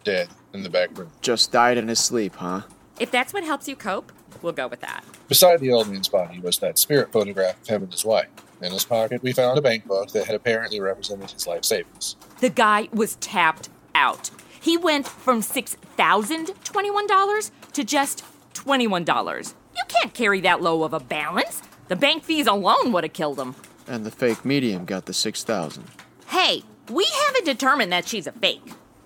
dead 0.02 0.30
in 0.54 0.62
the 0.62 0.70
back 0.70 0.96
room. 0.96 1.10
Just 1.20 1.52
died 1.52 1.76
in 1.76 1.88
his 1.88 2.00
sleep, 2.00 2.36
huh? 2.36 2.62
If 2.98 3.10
that's 3.10 3.34
what 3.34 3.44
helps 3.44 3.68
you 3.68 3.76
cope, 3.76 4.10
we'll 4.40 4.54
go 4.54 4.66
with 4.66 4.80
that. 4.80 5.04
Beside 5.28 5.60
the 5.60 5.72
old 5.72 5.90
man's 5.90 6.08
body 6.08 6.40
was 6.40 6.56
that 6.58 6.78
spirit 6.78 7.12
photograph 7.12 7.60
of 7.60 7.68
him 7.68 7.82
and 7.82 7.92
his 7.92 8.06
wife. 8.06 8.28
In 8.62 8.72
his 8.72 8.86
pocket, 8.86 9.22
we 9.22 9.32
found 9.32 9.58
a 9.58 9.62
bank 9.62 9.86
book 9.86 10.10
that 10.12 10.24
had 10.24 10.34
apparently 10.34 10.80
represented 10.80 11.30
his 11.30 11.46
life 11.46 11.66
savings. 11.66 12.16
The 12.40 12.48
guy 12.48 12.88
was 12.94 13.16
tapped 13.16 13.68
out. 13.94 14.30
He 14.58 14.78
went 14.78 15.06
from 15.06 15.42
$6,021 15.42 17.50
to 17.72 17.84
just 17.84 18.24
$21. 18.54 19.54
You 19.76 19.82
can't 19.88 20.14
carry 20.14 20.40
that 20.40 20.62
low 20.62 20.82
of 20.82 20.94
a 20.94 21.00
balance. 21.00 21.60
The 21.88 21.96
bank 21.96 22.24
fees 22.24 22.46
alone 22.46 22.90
would 22.92 23.04
have 23.04 23.12
killed 23.12 23.38
him. 23.38 23.54
And 23.86 24.04
the 24.04 24.10
fake 24.10 24.44
medium 24.44 24.84
got 24.84 25.06
the 25.06 25.12
6,000. 25.12 25.84
Hey, 26.28 26.62
we 26.90 27.06
haven't 27.26 27.44
determined 27.44 27.92
that 27.92 28.08
she's 28.08 28.26
a 28.26 28.32
fake. 28.32 28.62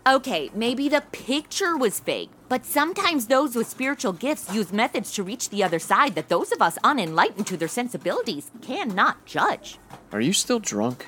Okay, 0.06 0.50
maybe 0.54 0.88
the 0.88 1.02
picture 1.12 1.76
was 1.76 2.00
fake, 2.00 2.30
but 2.49 2.64
sometimes 2.64 3.26
those 3.26 3.54
with 3.54 3.68
spiritual 3.68 4.14
gifts 4.14 4.54
use 4.54 4.73
methods 4.73 5.12
to 5.12 5.23
reach 5.23 5.50
the 5.50 5.62
other 5.62 5.78
side 5.78 6.14
that 6.14 6.30
those 6.30 6.50
of 6.50 6.62
us 6.62 6.78
unenlightened 6.82 7.47
to 7.49 7.58
their 7.58 7.68
sensibilities 7.68 8.50
cannot 8.62 9.26
judge. 9.26 9.78
Are 10.11 10.20
you 10.20 10.32
still 10.32 10.61
drunk? 10.61 11.04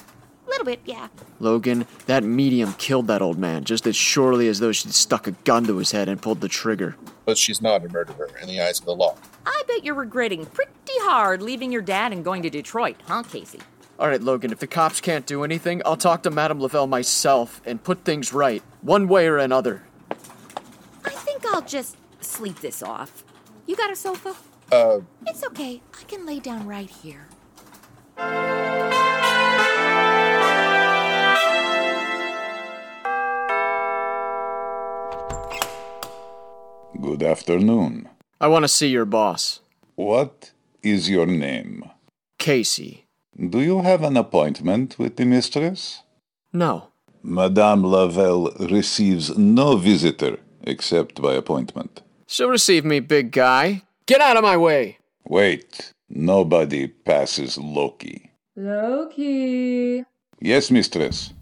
A 0.46 0.50
little 0.50 0.66
bit, 0.66 0.80
yeah. 0.84 1.08
Logan, 1.38 1.86
that 2.06 2.24
medium 2.24 2.74
killed 2.74 3.06
that 3.06 3.22
old 3.22 3.38
man 3.38 3.64
just 3.64 3.86
as 3.86 3.96
surely 3.96 4.48
as 4.48 4.58
though 4.60 4.72
she'd 4.72 4.92
stuck 4.92 5.26
a 5.26 5.32
gun 5.32 5.64
to 5.64 5.78
his 5.78 5.92
head 5.92 6.08
and 6.08 6.20
pulled 6.20 6.42
the 6.42 6.48
trigger. 6.48 6.96
But 7.30 7.38
she's 7.38 7.62
not 7.62 7.84
a 7.84 7.88
murderer 7.88 8.28
in 8.42 8.48
the 8.48 8.60
eyes 8.60 8.80
of 8.80 8.86
the 8.86 8.96
law. 8.96 9.14
I 9.46 9.62
bet 9.68 9.84
you're 9.84 9.94
regretting 9.94 10.46
pretty 10.46 10.72
hard 10.86 11.42
leaving 11.42 11.70
your 11.70 11.80
dad 11.80 12.12
and 12.12 12.24
going 12.24 12.42
to 12.42 12.50
Detroit, 12.50 12.96
huh, 13.06 13.22
Casey? 13.22 13.60
All 14.00 14.08
right, 14.08 14.20
Logan, 14.20 14.50
if 14.50 14.58
the 14.58 14.66
cops 14.66 15.00
can't 15.00 15.24
do 15.26 15.44
anything, 15.44 15.80
I'll 15.86 15.96
talk 15.96 16.24
to 16.24 16.30
Madame 16.32 16.58
Lavelle 16.60 16.88
myself 16.88 17.62
and 17.64 17.80
put 17.84 18.04
things 18.04 18.32
right, 18.32 18.64
one 18.80 19.06
way 19.06 19.28
or 19.28 19.38
another. 19.38 19.84
I 21.04 21.10
think 21.10 21.46
I'll 21.46 21.62
just 21.62 21.96
sleep 22.20 22.58
this 22.58 22.82
off. 22.82 23.22
You 23.66 23.76
got 23.76 23.92
a 23.92 23.96
sofa? 23.96 24.34
Uh, 24.72 25.02
It's 25.28 25.44
okay. 25.46 25.82
I 26.00 26.02
can 26.08 26.26
lay 26.26 26.40
down 26.40 26.66
right 26.66 26.90
here. 26.90 27.28
Good 37.00 37.22
afternoon. 37.22 38.10
I 38.42 38.48
want 38.48 38.64
to 38.64 38.68
see 38.68 38.88
your 38.88 39.06
boss. 39.06 39.60
What 39.94 40.52
is 40.82 41.08
your 41.08 41.24
name? 41.24 41.88
Casey. 42.38 43.06
Do 43.38 43.60
you 43.60 43.80
have 43.80 44.02
an 44.02 44.18
appointment 44.18 44.98
with 44.98 45.16
the 45.16 45.24
mistress? 45.24 46.02
No. 46.52 46.88
Madame 47.22 47.84
Lavelle 47.84 48.50
receives 48.68 49.38
no 49.38 49.76
visitor 49.76 50.38
except 50.62 51.22
by 51.22 51.32
appointment. 51.34 52.02
She'll 52.26 52.50
receive 52.50 52.84
me, 52.84 53.00
big 53.00 53.32
guy. 53.32 53.82
Get 54.04 54.20
out 54.20 54.36
of 54.36 54.42
my 54.42 54.58
way! 54.58 54.98
Wait, 55.24 55.94
nobody 56.10 56.86
passes 56.88 57.56
Loki. 57.56 58.30
Loki. 58.56 60.04
Yes, 60.38 60.70
mistress. 60.70 61.32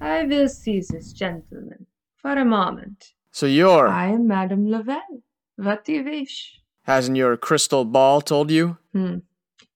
I 0.00 0.22
will 0.24 0.48
see 0.48 0.80
this 0.80 1.12
gentleman 1.12 1.86
for 2.22 2.32
a 2.32 2.44
moment. 2.44 3.14
So 3.36 3.44
you're. 3.44 3.88
I 3.88 4.06
am 4.06 4.26
Madame 4.26 4.66
Lavelle. 4.70 5.20
What 5.56 5.84
do 5.84 5.92
you 5.92 6.04
wish? 6.04 6.58
Hasn't 6.84 7.18
your 7.18 7.36
crystal 7.36 7.84
ball 7.84 8.22
told 8.22 8.50
you? 8.50 8.78
Hmm. 8.94 9.18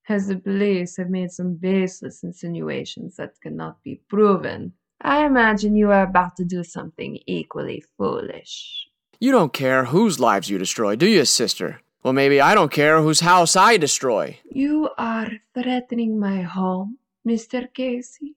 As 0.09 0.29
the 0.29 0.37
police 0.37 0.97
have 0.97 1.11
made 1.11 1.31
some 1.31 1.57
baseless 1.57 2.23
insinuations 2.23 3.17
that 3.17 3.39
cannot 3.43 3.83
be 3.83 4.01
proven, 4.09 4.73
I 5.03 5.27
imagine 5.27 5.77
you 5.77 5.91
are 5.91 6.05
about 6.05 6.37
to 6.37 6.45
do 6.47 6.65
something 6.65 7.19
equally 7.27 7.85
foolish. 7.99 8.87
You 9.19 9.31
don't 9.31 9.53
care 9.53 9.85
whose 9.85 10.19
lives 10.19 10.49
you 10.49 10.57
destroy, 10.57 10.97
do 10.97 11.07
you, 11.07 11.27
sister? 11.27 11.83
Well, 12.03 12.15
maybe 12.15 12.41
I 12.41 12.55
don't 12.55 12.73
care 12.73 13.03
whose 13.03 13.21
house 13.21 13.57
I 13.57 13.77
destroy. 13.77 14.39
You 14.51 14.89
are 14.97 15.33
threatening 15.53 16.19
my 16.19 16.41
home, 16.41 16.97
Mr. 17.29 17.69
Casey? 17.75 18.37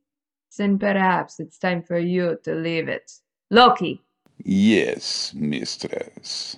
Then 0.57 0.77
perhaps 0.77 1.39
it's 1.39 1.57
time 1.57 1.81
for 1.81 1.97
you 1.97 2.39
to 2.43 2.53
leave 2.53 2.89
it. 2.89 3.09
Loki! 3.49 4.01
Yes, 4.43 5.33
mistress. 5.33 6.57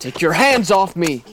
Take 0.00 0.20
your 0.20 0.32
hands 0.32 0.70
off 0.70 0.96
me! 0.96 1.24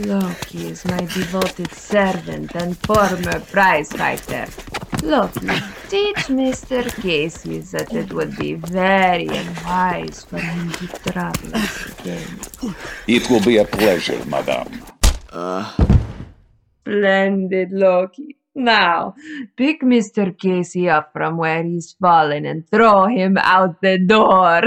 Loki 0.00 0.68
is 0.68 0.84
my 0.86 0.96
devoted 0.98 1.70
servant 1.72 2.54
and 2.54 2.78
former 2.78 3.40
prize 3.40 3.92
fighter. 3.92 4.46
Look, 5.02 5.32
teach 5.90 6.28
Mr. 6.28 6.82
Casey 7.02 7.58
that 7.58 7.92
it 7.92 8.12
would 8.12 8.36
be 8.38 8.54
very 8.54 9.26
unwise 9.26 10.24
for 10.24 10.38
him 10.38 10.72
to 10.72 10.86
travel 10.88 11.54
us 11.54 12.00
again. 12.00 12.40
It 13.06 13.28
will 13.28 13.42
be 13.42 13.58
a 13.58 13.64
pleasure, 13.66 14.24
madame. 14.24 14.82
Uh, 15.30 15.70
Splendid, 16.82 17.72
Loki. 17.72 18.39
Now, 18.60 19.14
pick 19.56 19.80
Mr. 19.80 20.38
Casey 20.38 20.86
up 20.86 21.14
from 21.14 21.38
where 21.38 21.64
he's 21.64 21.96
fallen 21.98 22.44
and 22.44 22.68
throw 22.68 23.06
him 23.06 23.38
out 23.38 23.80
the 23.80 23.96
door. 23.96 24.60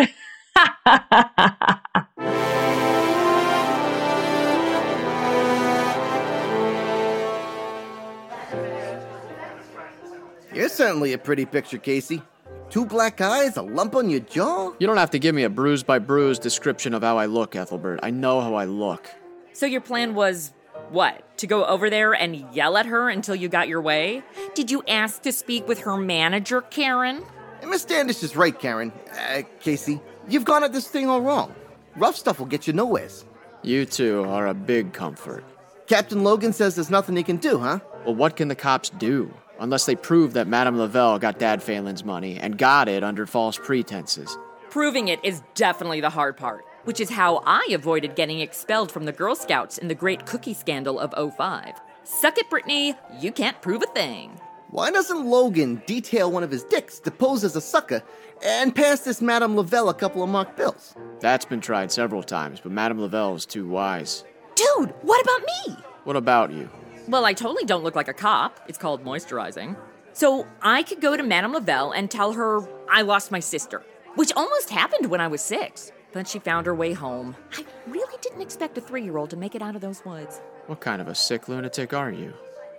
You're 10.56 10.70
certainly 10.70 11.14
a 11.14 11.20
pretty 11.20 11.46
picture, 11.46 11.78
Casey. 11.78 12.24
Two 12.72 12.88
black 12.88 13.22
eyes, 13.22 13.58
a 13.58 13.62
lump 13.62 13.96
on 13.96 14.10
your 14.10 14.22
jaw. 14.22 14.74
you 14.80 14.88
don't 14.88 14.98
have 14.98 15.12
to 15.12 15.20
give 15.20 15.36
me 15.36 15.44
a 15.44 15.50
bruise 15.50 15.84
by 15.84 16.00
bruise 16.00 16.40
description 16.40 16.96
of 16.96 17.04
how 17.04 17.20
I 17.20 17.28
look, 17.28 17.56
Ethelbert. 17.56 18.00
I 18.02 18.10
know 18.10 18.42
how 18.42 18.56
I 18.56 18.66
look. 18.66 19.08
So 19.54 19.68
your 19.68 19.82
plan 19.82 20.16
was 20.16 20.52
what? 20.89 21.38
To 21.39 21.48
go 21.48 21.65
over 21.65 21.89
there 21.89 22.13
and 22.13 22.36
yell 22.53 22.77
at 22.77 22.86
her 22.86 23.10
until 23.10 23.36
you 23.36 23.50
got 23.50 23.68
your 23.68 23.82
way? 23.82 24.24
Did 24.56 24.72
you 24.72 24.84
ask 24.88 25.22
to 25.24 25.32
speak 25.32 25.68
with 25.68 25.80
her 25.82 25.98
manager, 25.98 26.62
Karen? 26.62 27.24
Miss 27.68 27.82
Standish 27.82 28.24
is 28.24 28.36
right, 28.36 28.58
Karen. 28.58 28.92
Uh, 29.12 29.42
Casey, 29.60 30.01
you've 30.27 30.46
gone 30.46 30.63
at 30.63 30.74
this 30.74 30.88
thing 30.88 31.08
all 31.10 31.22
wrong. 31.22 31.53
Rough 31.96 32.15
stuff 32.15 32.39
will 32.39 32.48
get 32.48 32.68
you 32.68 32.74
nowheres. 32.74 33.25
You 33.62 33.86
two 33.86 34.24
are 34.25 34.48
a 34.48 34.53
big 34.53 34.94
comfort. 34.94 35.44
Captain 35.88 36.24
Logan 36.24 36.53
says 36.53 36.75
there's 36.75 36.89
nothing 36.89 37.15
he 37.15 37.24
can 37.24 37.38
do, 37.38 37.60
huh? 37.60 37.80
Well, 38.06 38.15
what 38.15 38.36
can 38.36 38.48
the 38.48 38.56
cops 38.56 38.89
do? 38.89 39.34
Unless 39.60 39.86
they 39.86 39.96
prove 39.96 40.34
that 40.34 40.48
Madame 40.48 40.77
Lavelle 40.77 41.20
got 41.20 41.39
Dad 41.39 41.63
Phelan's 41.63 42.03
money 42.03 42.38
and 42.38 42.58
got 42.58 42.89
it 42.89 43.03
under 43.03 43.25
false 43.25 43.58
pretenses. 43.58 44.38
Proving 44.70 45.08
it 45.08 45.24
is 45.24 45.42
definitely 45.53 46.01
the 46.01 46.10
hard 46.10 46.36
part, 46.36 46.65
which 46.84 47.00
is 47.00 47.10
how 47.10 47.42
I 47.46 47.68
avoided 47.72 48.16
getting 48.16 48.40
expelled 48.40 48.92
from 48.92 49.06
the 49.06 49.12
Girl 49.12 49.36
Scouts 49.36 49.78
in 49.78 49.88
the 49.88 49.96
Great 49.96 50.25
Cookie 50.25 50.54
Scandal 50.54 51.00
of 51.00 51.13
05. 51.36 51.80
Suck 52.04 52.38
it, 52.38 52.50
Brittany. 52.50 52.96
You 53.20 53.32
can't 53.32 53.62
prove 53.62 53.82
a 53.84 53.94
thing. 53.94 54.40
Why 54.70 54.90
doesn't 54.92 55.25
Logan 55.25 55.84
detail 55.86 56.32
one 56.32 56.44
of 56.44 56.50
his 56.50 56.63
dicks 56.63 57.00
to 57.02 57.12
pose 57.12 57.44
as 57.44 57.56
a 57.56 57.62
sucker 57.62 58.02
and 58.44 58.75
pass 58.75 59.02
this 59.02 59.22
Madame 59.22 59.56
Lavelle 59.56 59.90
a 59.90 59.94
couple 59.94 60.24
of 60.24 60.30
mock 60.30 60.58
bills? 60.58 60.96
That's 61.20 61.46
been 61.46 61.62
tried 61.62 61.92
several 61.92 62.24
times, 62.24 62.60
but 62.60 62.72
Madame 62.72 63.00
Lavelle 63.00 63.36
is 63.36 63.46
too 63.46 63.68
wise. 63.68 64.24
Dude, 64.56 64.94
what 65.04 65.22
about 65.22 65.42
me? 65.42 65.84
What 66.04 66.16
about 66.16 66.52
you? 66.52 66.70
Well, 67.08 67.25
I 67.25 67.34
totally 67.34 67.66
don't 67.66 67.84
look 67.84 67.96
like 67.96 68.08
a 68.08 68.13
cop. 68.13 68.60
It's 68.68 68.78
called 68.78 69.04
moisturizing. 69.06 69.78
So 70.13 70.48
I 70.62 70.84
could 70.84 71.02
go 71.02 71.16
to 71.18 71.24
Madame 71.24 71.54
Lavelle 71.54 71.92
and 71.92 72.10
tell 72.10 72.34
her 72.34 72.62
I 72.90 73.02
lost 73.02 73.32
my 73.32 73.40
sister, 73.40 73.84
which 74.16 74.32
almost 74.36 74.70
happened 74.70 75.10
when 75.10 75.22
I 75.22 75.28
was 75.28 75.42
six. 75.42 75.92
But 76.13 76.27
she 76.27 76.39
found 76.39 76.67
her 76.67 76.75
way 76.75 76.93
home. 76.93 77.36
I 77.58 77.65
really 77.88 78.17
didn't 78.22 78.41
expect 78.41 78.77
a 78.77 78.82
three 78.82 79.03
year 79.03 79.17
old 79.17 79.32
to 79.32 79.38
make 79.38 79.55
it 79.55 79.62
out 79.62 79.75
of 79.75 79.82
those 79.82 80.05
woods. 80.05 80.39
What 80.67 80.79
kind 80.79 81.01
of 81.01 81.08
a 81.08 81.15
sick 81.15 81.50
lunatic 81.50 81.93
are 81.93 82.12
you? 82.12 82.34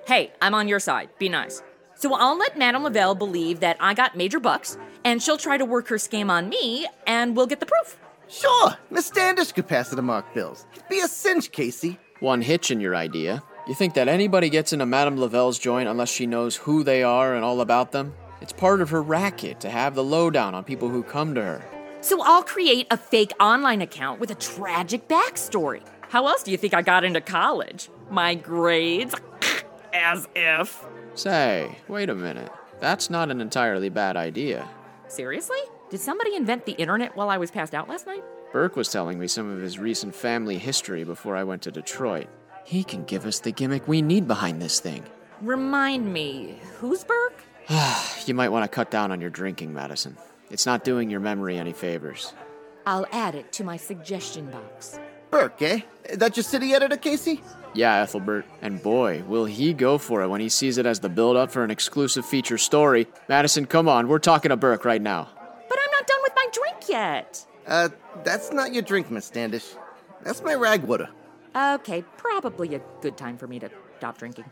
Hey, 0.06 0.32
I'm 0.40 0.54
on 0.54 0.68
your 0.68 0.80
side. 0.80 1.10
Be 1.18 1.28
nice. 1.28 1.62
So 1.96 2.14
I'll 2.14 2.38
let 2.38 2.58
Madame 2.58 2.82
Lavelle 2.82 3.14
believe 3.14 3.60
that 3.60 3.76
I 3.80 3.94
got 3.94 4.16
major 4.16 4.40
bucks, 4.40 4.76
and 5.04 5.22
she'll 5.22 5.36
try 5.36 5.58
to 5.58 5.64
work 5.64 5.88
her 5.88 5.96
scam 5.96 6.28
on 6.30 6.48
me, 6.48 6.86
and 7.06 7.36
we'll 7.36 7.46
get 7.46 7.60
the 7.60 7.66
proof. 7.66 7.98
Sure, 8.28 8.76
Miss 8.90 9.06
Standish 9.06 9.52
could 9.52 9.68
pass 9.68 9.90
the 9.90 10.02
marked 10.02 10.34
bills. 10.34 10.66
It'd 10.74 10.88
Be 10.88 11.00
a 11.00 11.08
cinch, 11.08 11.52
Casey. 11.52 11.98
One 12.20 12.40
hitch 12.42 12.70
in 12.70 12.80
your 12.80 12.96
idea. 12.96 13.42
You 13.68 13.74
think 13.74 13.94
that 13.94 14.08
anybody 14.08 14.50
gets 14.50 14.72
into 14.72 14.86
Madame 14.86 15.16
Lavelle's 15.16 15.58
joint 15.58 15.88
unless 15.88 16.10
she 16.10 16.26
knows 16.26 16.56
who 16.56 16.82
they 16.82 17.02
are 17.02 17.34
and 17.34 17.44
all 17.44 17.60
about 17.60 17.92
them? 17.92 18.14
It's 18.40 18.52
part 18.52 18.80
of 18.80 18.90
her 18.90 19.02
racket 19.02 19.60
to 19.60 19.70
have 19.70 19.94
the 19.94 20.04
lowdown 20.04 20.54
on 20.54 20.64
people 20.64 20.88
who 20.88 21.02
come 21.02 21.34
to 21.34 21.42
her. 21.42 21.64
So 22.04 22.20
I'll 22.22 22.42
create 22.42 22.86
a 22.90 22.98
fake 22.98 23.32
online 23.40 23.80
account 23.80 24.20
with 24.20 24.30
a 24.30 24.34
tragic 24.34 25.08
backstory. 25.08 25.80
How 26.10 26.26
else 26.26 26.42
do 26.42 26.50
you 26.50 26.58
think 26.58 26.74
I 26.74 26.82
got 26.82 27.02
into 27.02 27.22
college? 27.22 27.88
My 28.10 28.34
grades? 28.34 29.14
As 29.94 30.28
if. 30.34 30.84
Say, 31.14 31.78
wait 31.88 32.10
a 32.10 32.14
minute. 32.14 32.52
That's 32.78 33.08
not 33.08 33.30
an 33.30 33.40
entirely 33.40 33.88
bad 33.88 34.18
idea. 34.18 34.68
Seriously? 35.08 35.56
Did 35.88 35.98
somebody 35.98 36.36
invent 36.36 36.66
the 36.66 36.72
internet 36.72 37.16
while 37.16 37.30
I 37.30 37.38
was 37.38 37.50
passed 37.50 37.72
out 37.72 37.88
last 37.88 38.06
night? 38.06 38.22
Burke 38.52 38.76
was 38.76 38.90
telling 38.90 39.18
me 39.18 39.26
some 39.26 39.50
of 39.50 39.62
his 39.62 39.78
recent 39.78 40.14
family 40.14 40.58
history 40.58 41.04
before 41.04 41.36
I 41.36 41.44
went 41.44 41.62
to 41.62 41.72
Detroit. 41.72 42.26
He 42.66 42.84
can 42.84 43.04
give 43.04 43.24
us 43.24 43.40
the 43.40 43.50
gimmick 43.50 43.88
we 43.88 44.02
need 44.02 44.28
behind 44.28 44.60
this 44.60 44.78
thing. 44.78 45.04
Remind 45.40 46.12
me, 46.12 46.58
who's 46.76 47.02
Burke? 47.02 47.42
you 48.26 48.34
might 48.34 48.50
want 48.50 48.62
to 48.64 48.68
cut 48.68 48.90
down 48.90 49.10
on 49.10 49.22
your 49.22 49.30
drinking, 49.30 49.72
Madison. 49.72 50.18
It's 50.50 50.66
not 50.66 50.84
doing 50.84 51.10
your 51.10 51.20
memory 51.20 51.58
any 51.58 51.72
favors. 51.72 52.32
I'll 52.86 53.06
add 53.12 53.34
it 53.34 53.52
to 53.52 53.64
my 53.64 53.76
suggestion 53.76 54.50
box. 54.50 54.98
Burke, 55.30 55.62
eh? 55.62 55.80
That 56.14 56.36
your 56.36 56.44
city 56.44 56.74
editor, 56.74 56.96
Casey? 56.96 57.40
Yeah, 57.72 58.02
Ethelbert. 58.02 58.44
And 58.62 58.82
boy, 58.82 59.24
will 59.26 59.46
he 59.46 59.72
go 59.72 59.98
for 59.98 60.22
it 60.22 60.28
when 60.28 60.40
he 60.40 60.48
sees 60.48 60.78
it 60.78 60.86
as 60.86 61.00
the 61.00 61.08
build 61.08 61.36
up 61.36 61.50
for 61.50 61.64
an 61.64 61.70
exclusive 61.70 62.24
feature 62.24 62.58
story. 62.58 63.08
Madison, 63.28 63.66
come 63.66 63.88
on, 63.88 64.06
we're 64.06 64.18
talking 64.20 64.50
to 64.50 64.56
Burke 64.56 64.84
right 64.84 65.02
now. 65.02 65.28
But 65.68 65.78
I'm 65.82 65.90
not 65.90 66.06
done 66.06 66.20
with 66.22 66.32
my 66.36 66.46
drink 66.52 66.88
yet. 66.88 67.44
Uh, 67.66 67.88
that's 68.22 68.52
not 68.52 68.72
your 68.72 68.82
drink, 68.82 69.10
Miss 69.10 69.24
Standish. 69.24 69.74
That's 70.22 70.42
my 70.42 70.54
rag 70.54 70.84
water. 70.84 71.08
Okay, 71.56 72.04
probably 72.16 72.74
a 72.74 72.80
good 73.00 73.16
time 73.16 73.36
for 73.36 73.46
me 73.46 73.58
to 73.58 73.70
stop 73.98 74.18
drinking. 74.18 74.44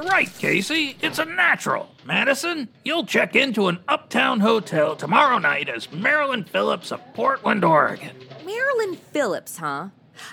You're 0.00 0.08
right, 0.08 0.32
Casey. 0.38 0.96
It's 1.02 1.18
a 1.18 1.26
natural. 1.26 1.90
Madison, 2.06 2.68
you'll 2.84 3.04
check 3.04 3.36
into 3.36 3.68
an 3.68 3.80
uptown 3.86 4.40
hotel 4.40 4.96
tomorrow 4.96 5.36
night 5.36 5.68
as 5.68 5.92
Marilyn 5.92 6.42
Phillips 6.44 6.90
of 6.90 7.02
Portland, 7.12 7.62
Oregon. 7.66 8.16
Marilyn 8.46 8.96
Phillips, 8.96 9.58
huh? 9.58 9.88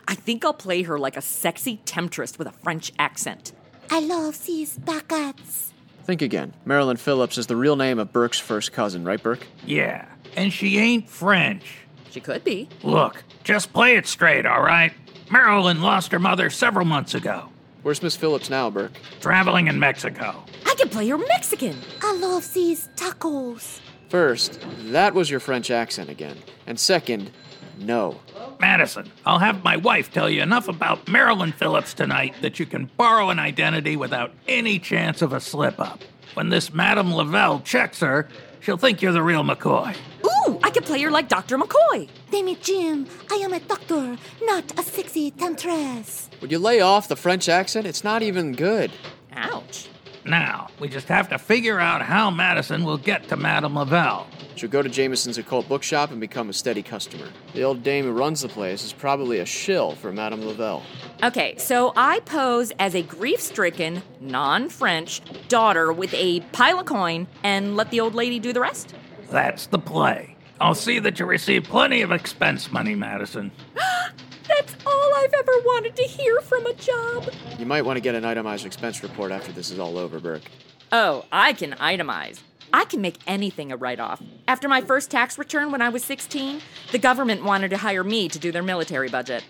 I 0.08 0.16
think 0.16 0.46
I'll 0.46 0.54
play 0.54 0.84
her 0.84 0.98
like 0.98 1.18
a 1.18 1.22
sexy 1.22 1.82
temptress 1.84 2.40
with 2.40 2.48
a 2.48 2.54
French 2.54 2.94
accent. 2.98 3.52
I 3.92 4.00
love 4.00 4.46
these 4.46 4.78
baguettes. 4.78 5.74
Think 6.06 6.22
again. 6.22 6.54
Marilyn 6.64 6.96
Phillips 6.96 7.38
is 7.38 7.48
the 7.48 7.58
real 7.58 7.76
name 7.76 8.00
of 8.00 8.14
Burke's 8.14 8.40
first 8.40 8.72
cousin, 8.72 9.04
right, 9.04 9.22
Burke? 9.22 9.46
Yeah, 9.66 10.06
and 10.38 10.54
she 10.54 10.78
ain't 10.78 11.10
French. 11.10 11.80
She 12.12 12.22
could 12.22 12.46
be. 12.46 12.70
Look, 12.84 13.22
just 13.44 13.74
play 13.74 13.98
it 13.98 14.08
straight, 14.08 14.46
all 14.46 14.62
right? 14.62 14.94
Marilyn 15.30 15.82
lost 15.82 16.14
her 16.14 16.20
mother 16.20 16.50
several 16.50 16.86
months 16.86 17.14
ago. 17.14 17.50
Where's 17.88 18.04
Miss 18.04 18.18
Phillips 18.18 18.50
now, 18.50 18.70
Burke? 18.70 18.92
Traveling 19.22 19.68
in 19.68 19.80
Mexico. 19.80 20.44
I 20.66 20.76
can 20.76 20.90
play 20.90 21.08
her 21.08 21.18
Mexican. 21.18 21.74
I 22.02 22.18
love 22.18 22.54
these 22.54 22.90
tacos. 22.98 23.80
First, 24.10 24.60
that 24.92 25.14
was 25.14 25.30
your 25.30 25.40
French 25.40 25.72
accent 25.72 26.10
again. 26.10 26.36
And 26.66 26.78
second, 26.78 27.32
no. 27.80 28.20
Madison, 28.60 29.10
I'll 29.26 29.40
have 29.40 29.64
my 29.64 29.78
wife 29.78 30.12
tell 30.12 30.30
you 30.30 30.42
enough 30.42 30.68
about 30.68 31.08
Marilyn 31.08 31.54
Phillips 31.54 31.94
tonight 31.94 32.36
that 32.42 32.60
you 32.60 32.66
can 32.66 32.92
borrow 32.98 33.30
an 33.30 33.40
identity 33.40 33.96
without 33.96 34.34
any 34.50 34.80
chance 34.80 35.22
of 35.22 35.32
a 35.32 35.40
slip 35.40 35.80
up. 35.80 36.02
When 36.34 36.50
this 36.50 36.74
Madame 36.74 37.14
Lavelle 37.14 37.62
checks 37.62 38.02
her, 38.02 38.28
she'll 38.60 38.76
think 38.76 39.02
you're 39.02 39.14
the 39.14 39.24
real 39.24 39.46
McCoy. 39.46 39.96
Ooh, 40.26 40.57
I 40.88 40.90
could 40.90 40.94
play 40.94 41.02
her 41.04 41.12
like 41.12 41.28
Dr. 41.28 41.58
McCoy. 41.58 42.08
Damn 42.32 42.48
it, 42.48 42.62
Jim. 42.62 43.08
I 43.30 43.36
am 43.36 43.52
a 43.52 43.60
doctor, 43.60 44.18
not 44.42 44.80
a 44.80 44.84
sexy 44.84 45.32
temptress. 45.32 46.30
Would 46.40 46.50
you 46.50 46.60
lay 46.60 46.80
off 46.80 47.10
the 47.10 47.18
French 47.18 47.50
accent? 47.50 47.86
It's 47.86 48.06
not 48.06 48.24
even 48.24 48.54
good. 48.54 48.94
Ouch. 49.34 49.90
Now, 50.24 50.70
we 50.80 50.88
just 50.88 51.10
have 51.10 51.28
to 51.30 51.40
figure 51.40 51.78
out 51.78 52.02
how 52.04 52.32
Madison 52.32 52.86
will 52.86 52.98
get 52.98 53.28
to 53.28 53.36
Madame 53.36 53.76
Lavelle. 53.76 54.28
She'll 54.56 54.70
go 54.70 54.82
to 54.82 54.88
Jameson's 54.88 55.38
occult 55.38 55.68
bookshop 55.68 56.12
and 56.12 56.22
become 56.22 56.50
a 56.50 56.54
steady 56.54 56.84
customer. 56.84 57.28
The 57.54 57.64
old 57.64 57.84
dame 57.84 58.06
who 58.06 58.14
runs 58.14 58.40
the 58.40 58.48
place 58.48 58.86
is 58.86 58.94
probably 58.94 59.40
a 59.40 59.46
shill 59.46 59.92
for 59.92 60.14
Madame 60.14 60.46
Lavelle. 60.46 60.84
Okay, 61.22 61.58
so 61.58 61.92
I 61.98 62.22
pose 62.22 62.72
as 62.80 62.96
a 62.96 63.02
grief 63.02 63.42
stricken, 63.42 64.04
non 64.22 64.70
French 64.70 65.22
daughter 65.50 65.92
with 65.92 66.14
a 66.14 66.40
pile 66.54 66.80
of 66.80 66.86
coin 66.86 67.28
and 67.44 67.76
let 67.76 67.92
the 67.92 68.00
old 68.00 68.16
lady 68.16 68.40
do 68.40 68.54
the 68.54 68.62
rest? 68.62 68.96
That's 69.30 69.68
the 69.68 69.80
play. 69.80 70.37
I'll 70.60 70.76
see 70.76 71.00
that 71.00 71.20
you 71.20 71.26
receive 71.26 71.64
plenty 71.64 72.02
of 72.02 72.12
expense 72.12 72.72
money, 72.72 72.96
Madison. 72.96 73.52
That's 73.76 74.76
all 74.86 75.14
I've 75.18 75.34
ever 75.34 75.52
wanted 75.66 75.96
to 75.98 76.04
hear 76.04 76.42
from 76.42 76.66
a 76.66 76.74
job. 76.74 77.30
You 77.60 77.66
might 77.66 77.84
want 77.84 77.98
to 77.98 78.02
get 78.02 78.16
an 78.16 78.26
itemized 78.26 78.66
expense 78.66 79.04
report 79.04 79.32
after 79.32 79.52
this 79.52 79.70
is 79.70 79.78
all 79.78 79.98
over, 79.98 80.20
Burke. 80.20 80.44
Oh, 80.92 81.26
I 81.32 81.54
can 81.54 81.74
itemize. 81.74 82.40
I 82.74 82.86
can 82.86 83.02
make 83.02 83.18
anything 83.28 83.72
a 83.72 83.78
write 83.78 84.00
off. 84.00 84.22
After 84.48 84.68
my 84.68 84.82
first 84.82 85.12
tax 85.12 85.38
return 85.38 85.72
when 85.72 85.82
I 85.82 85.90
was 85.90 86.04
16, 86.04 86.62
the 86.92 87.00
government 87.00 87.44
wanted 87.44 87.70
to 87.70 87.78
hire 87.78 88.04
me 88.04 88.28
to 88.30 88.40
do 88.40 88.52
their 88.52 88.64
military 88.64 89.10
budget. 89.10 89.44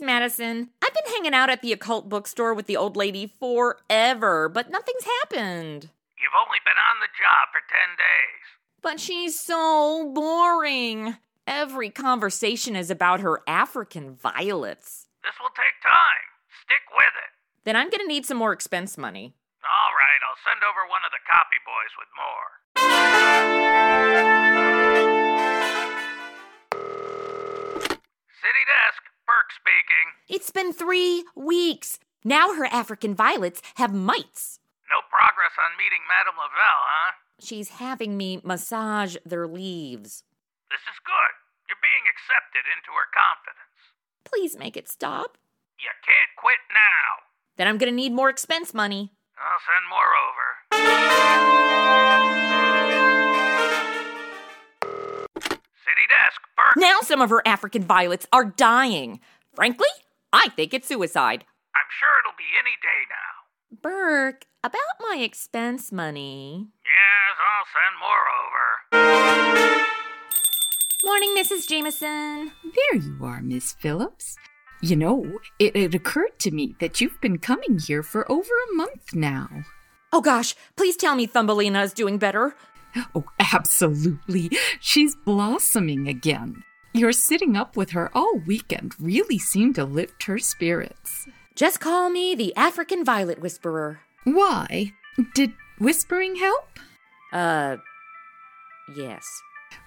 Thanks, 0.00 0.06
Madison. 0.06 0.70
I've 0.82 0.94
been 0.94 1.12
hanging 1.12 1.34
out 1.34 1.50
at 1.50 1.60
the 1.60 1.72
occult 1.74 2.08
bookstore 2.08 2.54
with 2.54 2.64
the 2.64 2.76
old 2.76 2.96
lady 2.96 3.26
forever, 3.38 4.48
but 4.48 4.70
nothing's 4.70 5.04
happened. 5.04 5.90
You've 6.16 6.40
only 6.40 6.56
been 6.64 6.80
on 6.88 7.00
the 7.00 7.12
job 7.20 7.52
for 7.52 7.60
10 7.68 8.00
days. 8.00 8.40
But 8.80 8.98
she's 8.98 9.38
so 9.38 10.10
boring. 10.14 11.18
Every 11.46 11.90
conversation 11.90 12.76
is 12.76 12.90
about 12.90 13.20
her 13.20 13.42
African 13.46 14.14
violets. 14.14 15.06
This 15.22 15.34
will 15.38 15.52
take 15.52 15.76
time. 15.82 16.24
Stick 16.64 16.80
with 16.96 17.12
it. 17.20 17.30
Then 17.64 17.76
I'm 17.76 17.90
gonna 17.90 18.06
need 18.06 18.24
some 18.24 18.38
more 18.38 18.54
expense 18.54 18.96
money. 18.96 19.34
All 19.62 19.92
right, 19.92 20.20
I'll 20.24 20.40
send 20.48 20.64
over 20.64 20.88
one 20.88 21.04
of 21.04 21.12
the 21.12 21.20
copy 21.28 21.60
boys 21.68 21.92
with 22.00 22.08
more. 22.16 22.48
City 28.40 28.64
desk, 28.64 28.79
Speaking. 29.50 30.06
It's 30.28 30.50
been 30.50 30.72
three 30.72 31.24
weeks. 31.34 31.98
Now 32.24 32.54
her 32.54 32.66
African 32.66 33.14
violets 33.14 33.60
have 33.76 33.92
mites. 33.92 34.60
No 34.88 35.00
progress 35.10 35.52
on 35.58 35.76
meeting 35.78 36.00
Madame 36.06 36.36
Lavelle, 36.38 36.84
huh? 36.86 37.12
She's 37.40 37.68
having 37.80 38.16
me 38.16 38.40
massage 38.44 39.16
their 39.24 39.46
leaves. 39.48 40.22
This 40.70 40.80
is 40.86 40.98
good. 41.04 41.32
You're 41.68 41.82
being 41.82 42.06
accepted 42.06 42.64
into 42.70 42.90
her 42.94 43.08
confidence. 43.10 43.74
Please 44.24 44.58
make 44.58 44.76
it 44.76 44.88
stop. 44.88 45.36
You 45.78 45.90
can't 46.04 46.36
quit 46.36 46.58
now. 46.70 47.24
Then 47.56 47.66
I'm 47.66 47.78
gonna 47.78 47.92
need 47.92 48.12
more 48.12 48.30
expense 48.30 48.72
money. 48.74 49.12
I'll 49.38 49.60
send 49.66 49.88
more 49.88 50.10
over. 50.28 50.46
City 55.40 56.06
desk, 56.08 56.40
Burke. 56.56 56.76
Now 56.76 57.00
some 57.00 57.20
of 57.22 57.30
her 57.30 57.42
African 57.46 57.82
violets 57.82 58.26
are 58.32 58.44
dying. 58.44 59.20
Frankly, 59.54 59.88
I 60.32 60.48
think 60.50 60.72
it's 60.72 60.88
suicide. 60.88 61.44
I'm 61.74 61.90
sure 61.98 62.08
it'll 62.20 62.36
be 62.38 62.44
any 62.58 62.76
day 62.82 63.06
now. 63.08 63.80
Burke, 63.82 64.46
about 64.62 64.80
my 65.00 65.16
expense 65.22 65.90
money. 65.90 66.68
Yes, 66.84 67.36
I'll 67.50 67.66
send 67.74 67.96
more 68.00 68.24
over. 68.40 69.86
Morning, 71.04 71.34
Mrs. 71.36 71.68
Jameson. 71.68 72.52
There 72.64 73.00
you 73.00 73.18
are, 73.24 73.40
Miss 73.42 73.72
Phillips. 73.72 74.36
You 74.82 74.96
know, 74.96 75.38
it, 75.58 75.74
it 75.76 75.94
occurred 75.94 76.38
to 76.40 76.50
me 76.50 76.74
that 76.80 77.00
you've 77.00 77.20
been 77.20 77.38
coming 77.38 77.78
here 77.78 78.02
for 78.02 78.30
over 78.30 78.50
a 78.70 78.74
month 78.76 79.14
now. 79.14 79.48
Oh 80.12 80.20
gosh, 80.20 80.54
please 80.76 80.96
tell 80.96 81.14
me 81.14 81.26
Thumbelina 81.26 81.82
is 81.82 81.92
doing 81.92 82.18
better. 82.18 82.54
Oh, 83.14 83.24
absolutely. 83.38 84.50
She's 84.80 85.14
blossoming 85.14 86.08
again. 86.08 86.64
Your 86.92 87.12
sitting 87.12 87.56
up 87.56 87.76
with 87.76 87.90
her 87.90 88.10
all 88.12 88.38
weekend 88.46 88.94
really 88.98 89.38
seemed 89.38 89.76
to 89.76 89.84
lift 89.84 90.24
her 90.24 90.38
spirits. 90.38 91.28
Just 91.54 91.78
call 91.78 92.10
me 92.10 92.34
the 92.34 92.54
African 92.56 93.04
Violet 93.04 93.40
Whisperer. 93.40 94.00
Why? 94.24 94.92
Did 95.34 95.52
whispering 95.78 96.36
help? 96.36 96.78
Uh, 97.32 97.76
yes. 98.96 99.24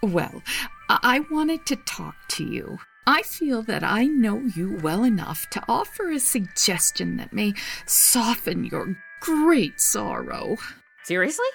Well, 0.02 0.42
I 0.90 1.00
I 1.04 1.20
wanted 1.32 1.66
to 1.68 1.76
talk 1.76 2.16
to 2.30 2.46
you. 2.46 2.80
I 3.06 3.22
feel 3.24 3.64
that 3.64 3.84
I 3.84 4.06
know 4.06 4.40
you 4.56 4.80
well 4.82 5.04
enough 5.04 5.50
to 5.52 5.64
offer 5.68 6.10
a 6.10 6.20
suggestion 6.20 7.18
that 7.18 7.34
may 7.34 7.54
soften 7.86 8.64
your 8.64 8.96
great 9.20 9.82
sorrow. 9.82 10.58
Seriously? 11.04 11.48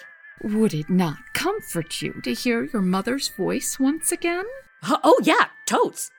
Would 0.43 0.75
it 0.75 0.91
not 0.91 1.19
comfort 1.33 2.03
you 2.03 2.21
to 2.23 2.35
hear 2.35 2.65
your 2.65 2.83
mother's 2.83 3.29
voice 3.29 3.81
once 3.81 4.13
again? 4.13 4.45
Oh, 4.83 5.19
yeah, 5.23 5.47
totes. 5.67 6.11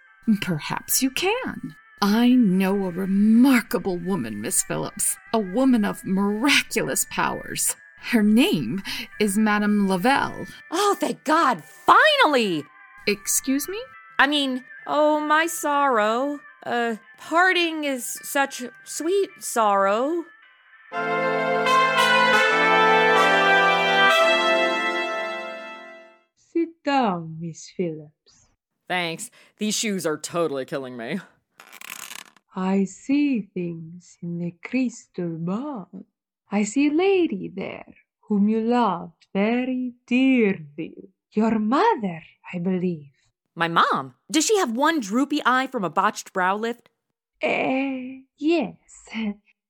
Perhaps 0.42 1.02
you 1.02 1.10
can. 1.10 1.76
I 2.02 2.30
know 2.30 2.86
a 2.86 2.92
remarkable 2.92 3.98
woman, 3.98 4.42
Miss 4.42 4.64
Phillips, 4.64 5.18
a 5.34 5.40
woman 5.40 5.84
of 5.84 6.06
miraculous 6.06 7.06
powers. 7.10 7.76
Her 8.12 8.24
name 8.24 8.82
is 9.20 9.38
Madame 9.38 9.88
Lavelle. 9.88 10.46
Oh, 10.72 10.96
thank 11.00 11.24
God, 11.26 11.64
finally! 11.64 12.64
Excuse 13.08 13.68
me? 13.68 13.82
I 14.18 14.28
mean, 14.28 14.64
oh, 14.88 15.20
my 15.20 15.48
sorrow. 15.48 16.40
Uh, 16.66 16.98
parting 17.18 17.84
is 17.84 18.06
such 18.06 18.64
sweet 18.84 19.30
sorrow. 19.40 20.24
Sit 26.54 26.84
down, 26.84 27.38
Miss 27.40 27.70
Phillips. 27.76 28.19
Thanks. 28.90 29.30
These 29.60 29.76
shoes 29.76 30.06
are 30.06 30.18
totally 30.18 30.66
killing 30.66 30.98
me. 30.98 31.20
I 32.56 32.86
see 32.86 33.42
things 33.54 34.18
in 34.22 34.40
the 34.40 34.56
crystal 34.66 35.38
ball. 35.38 35.88
I 36.52 36.64
see 36.64 36.88
a 36.88 36.94
lady 36.94 37.48
there 37.56 37.94
whom 38.22 38.50
you 38.50 38.62
loved 38.62 39.28
very 39.32 39.94
dearly. 40.08 41.12
Your 41.32 41.60
mother, 41.60 42.24
I 42.52 42.58
believe. 42.58 43.12
My 43.56 43.68
mom? 43.68 44.16
Does 44.32 44.46
she 44.48 44.58
have 44.58 44.72
one 44.76 45.00
droopy 45.00 45.42
eye 45.46 45.68
from 45.68 45.84
a 45.84 45.90
botched 45.92 46.34
brow 46.34 46.56
lift? 46.56 46.90
Eh, 47.42 48.22
yes. 48.38 48.76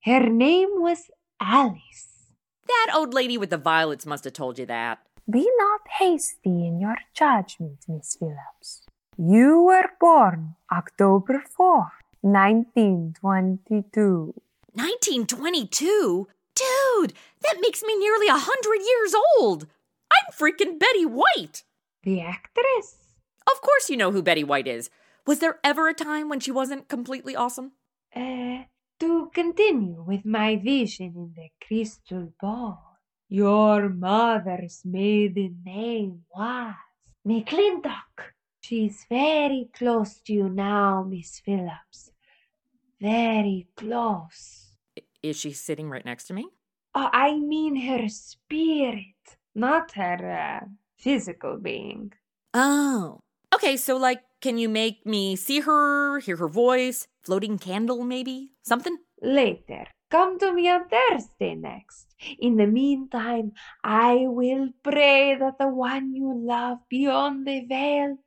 Her 0.06 0.30
name 0.30 0.70
was 0.76 1.12
Alice. 1.42 2.32
That 2.68 2.96
old 2.96 3.14
lady 3.14 3.38
with 3.38 3.50
the 3.50 3.58
violets 3.58 4.06
must 4.06 4.24
have 4.24 4.34
told 4.34 4.58
you 4.58 4.66
that. 4.68 5.00
Be 5.30 5.50
not 5.58 5.82
hasty 6.00 6.66
in 6.66 6.80
your 6.80 6.98
judgment, 7.14 7.80
Miss 7.88 8.16
Phillips. 8.16 8.86
You 9.22 9.64
were 9.64 9.90
born 10.00 10.56
October 10.72 11.44
4, 11.46 11.92
1922. 12.22 14.34
1922? 14.72 16.28
Dude, 16.56 17.14
that 17.42 17.58
makes 17.60 17.84
me 17.84 17.98
nearly 17.98 18.30
a 18.30 18.40
hundred 18.40 18.80
years 18.80 19.14
old. 19.36 19.68
I'm 20.10 20.32
freaking 20.32 20.80
Betty 20.80 21.06
White. 21.06 21.66
The 22.04 22.22
actress? 22.22 23.18
Of 23.46 23.60
course 23.60 23.90
you 23.90 23.98
know 23.98 24.14
who 24.14 24.24
Betty 24.24 24.46
White 24.46 24.68
is. 24.68 24.90
Was 25.28 25.40
there 25.40 25.60
ever 25.66 25.90
a 25.90 25.94
time 25.94 26.30
when 26.30 26.40
she 26.40 26.52
wasn't 26.52 26.88
completely 26.88 27.36
awesome? 27.36 27.74
Uh, 28.16 28.60
to 29.02 29.30
continue 29.34 30.02
with 30.02 30.24
my 30.24 30.56
vision 30.56 31.14
in 31.18 31.34
the 31.36 31.50
crystal 31.68 32.32
ball. 32.40 33.00
Your 33.28 33.90
mother's 33.90 34.84
maiden 34.86 35.62
name 35.66 36.24
was 36.34 36.74
McClintock. 37.28 38.32
She's 38.70 39.08
very 39.10 39.68
close 39.74 40.22
to 40.26 40.34
you 40.34 40.48
now, 40.48 41.02
Miss 41.02 41.40
Phillips. 41.40 42.12
Very 43.02 43.66
close. 43.76 44.76
Is 45.24 45.38
she 45.38 45.54
sitting 45.54 45.90
right 45.90 46.06
next 46.06 46.26
to 46.26 46.36
me? 46.36 46.50
Oh, 46.94 47.10
I 47.12 47.40
mean 47.40 47.76
her 47.78 48.08
spirit, 48.10 49.18
not 49.56 49.94
her 49.94 50.62
uh, 50.62 50.68
physical 51.00 51.58
being. 51.58 52.14
Oh. 52.54 53.22
Okay, 53.56 53.76
so 53.76 53.98
like, 53.98 54.22
can 54.40 54.60
you 54.60 54.70
make 54.70 55.04
me 55.04 55.36
see 55.36 55.62
her, 55.62 56.20
hear 56.20 56.36
her 56.36 56.48
voice, 56.48 57.08
floating 57.24 57.58
candle 57.58 58.04
maybe? 58.04 58.52
Something? 58.62 59.00
Later. 59.20 59.88
Come 60.12 60.38
to 60.38 60.54
me 60.54 60.70
on 60.70 60.88
Thursday 60.90 61.56
next. 61.56 62.14
In 62.38 62.58
the 62.58 62.68
meantime, 62.68 63.54
I 63.84 64.26
will 64.28 64.70
pray 64.84 65.36
that 65.40 65.58
the 65.58 65.70
one 65.70 66.14
you 66.14 66.32
love 66.36 66.78
beyond 66.88 67.48
the 67.48 67.66
veil 67.66 68.20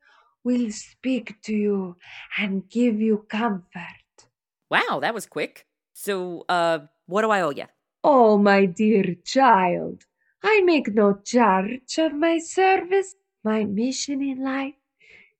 will 0.43 0.71
speak 0.71 1.41
to 1.43 1.53
you 1.53 1.95
and 2.37 2.69
give 2.69 2.99
you 2.99 3.25
comfort. 3.29 4.27
Wow, 4.69 4.99
that 5.01 5.13
was 5.13 5.25
quick. 5.25 5.65
So, 5.93 6.45
uh, 6.49 6.79
what 7.05 7.21
do 7.21 7.29
I 7.29 7.41
owe 7.41 7.51
you? 7.51 7.65
Oh, 8.03 8.37
my 8.37 8.65
dear 8.65 9.15
child, 9.23 10.03
I 10.43 10.61
make 10.61 10.93
no 10.93 11.19
charge 11.23 11.97
of 11.97 12.13
my 12.13 12.39
service. 12.39 13.15
My 13.43 13.63
mission 13.65 14.21
in 14.21 14.43
life 14.43 14.75